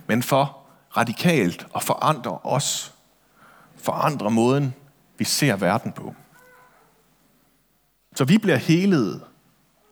men 0.06 0.22
for 0.22 0.58
radikalt 0.96 1.66
at 1.74 1.82
forandre 1.82 2.38
os. 2.44 2.94
Forandre 3.76 4.30
måden, 4.30 4.74
vi 5.18 5.24
ser 5.24 5.56
verden 5.56 5.92
på. 5.92 6.14
Så 8.14 8.24
vi 8.24 8.38
bliver 8.38 8.56
helede 8.56 9.24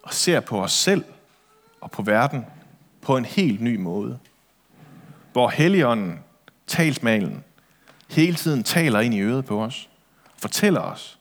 og 0.05 0.15
ser 0.15 0.41
på 0.41 0.63
os 0.63 0.73
selv 0.73 1.05
og 1.81 1.91
på 1.91 2.03
verden 2.03 2.47
på 3.03 3.17
en 3.17 3.25
helt 3.25 3.61
ny 3.61 3.77
måde. 3.77 4.19
Hvor 5.33 5.49
Helligånden, 5.49 6.19
talsmalen, 6.67 7.45
hele 8.11 8.37
tiden 8.37 8.63
taler 8.63 9.01
ind 9.01 9.15
i 9.15 9.21
øret 9.21 9.45
på 9.45 9.63
os, 9.63 9.89
fortæller 10.39 10.81
os, 10.81 11.19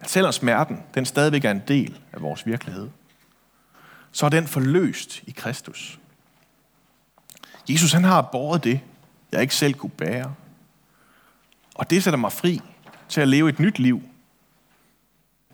at 0.00 0.10
selvom 0.10 0.32
smerten 0.32 0.82
den 0.94 1.06
stadigvæk 1.06 1.44
er 1.44 1.50
en 1.50 1.62
del 1.68 1.98
af 2.12 2.22
vores 2.22 2.46
virkelighed, 2.46 2.88
så 4.12 4.26
er 4.26 4.30
den 4.30 4.46
forløst 4.46 5.22
i 5.26 5.30
Kristus. 5.30 5.98
Jesus 7.68 7.92
han 7.92 8.04
har 8.04 8.22
båret 8.22 8.64
det, 8.64 8.80
jeg 9.32 9.40
ikke 9.42 9.54
selv 9.54 9.74
kunne 9.74 9.90
bære. 9.90 10.34
Og 11.74 11.90
det 11.90 12.04
sætter 12.04 12.18
mig 12.18 12.32
fri 12.32 12.60
til 13.08 13.20
at 13.20 13.28
leve 13.28 13.48
et 13.48 13.58
nyt 13.58 13.78
liv, 13.78 14.02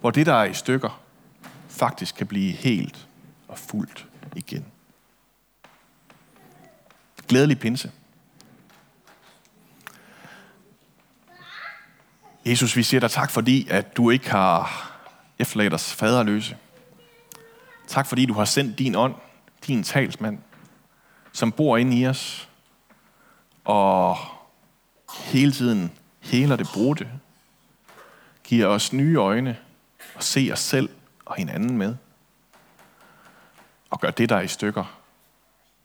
hvor 0.01 0.11
det, 0.11 0.27
der 0.27 0.35
er 0.35 0.44
i 0.44 0.55
stykker, 0.55 1.04
faktisk 1.75 2.15
kan 2.15 2.27
blive 2.27 2.53
helt 2.53 3.09
og 3.49 3.59
fuldt 3.59 4.07
igen. 4.37 4.65
Glædelig 7.29 7.59
pinse. 7.59 7.93
Jesus, 12.47 12.77
vi 12.77 12.83
siger 12.83 13.01
dig 13.01 13.11
tak, 13.11 13.31
fordi 13.31 13.69
at 13.71 13.97
du 13.97 14.11
ikke 14.11 14.31
har 14.31 14.91
efterladt 15.39 15.75
os 15.75 15.93
faderløse. 15.93 16.57
Tak, 17.89 18.07
fordi 18.07 18.27
du 18.27 18.35
har 18.35 18.45
sendt 18.45 18.79
din 18.79 18.95
ånd, 18.95 19.15
din 19.67 19.83
talsmand, 19.83 20.39
som 21.33 21.53
bor 21.53 21.77
inde 21.77 21.99
i 21.99 22.07
os, 22.07 22.49
og 23.65 24.17
hele 25.25 25.53
tiden 25.53 25.93
heler 26.21 26.57
det 26.57 26.69
brudte, 26.75 27.09
giver 28.45 28.67
os 28.67 28.93
nye 28.93 29.17
øjne 29.17 29.57
og 30.15 30.23
se 30.23 30.51
os 30.53 30.61
selv 30.61 30.89
og 31.25 31.35
hinanden 31.37 31.79
med, 31.79 31.97
og 33.91 34.01
gør 34.01 34.11
det, 34.11 34.29
der 34.29 34.37
er 34.37 34.41
i 34.41 34.49
stykker, 34.49 35.01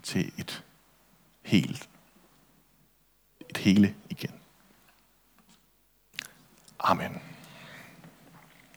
til 0.04 0.32
et 0.38 0.63
helt. 1.41 1.89
Et 3.49 3.58
hele 3.58 3.95
igen. 4.10 4.34
Amen. 6.80 7.28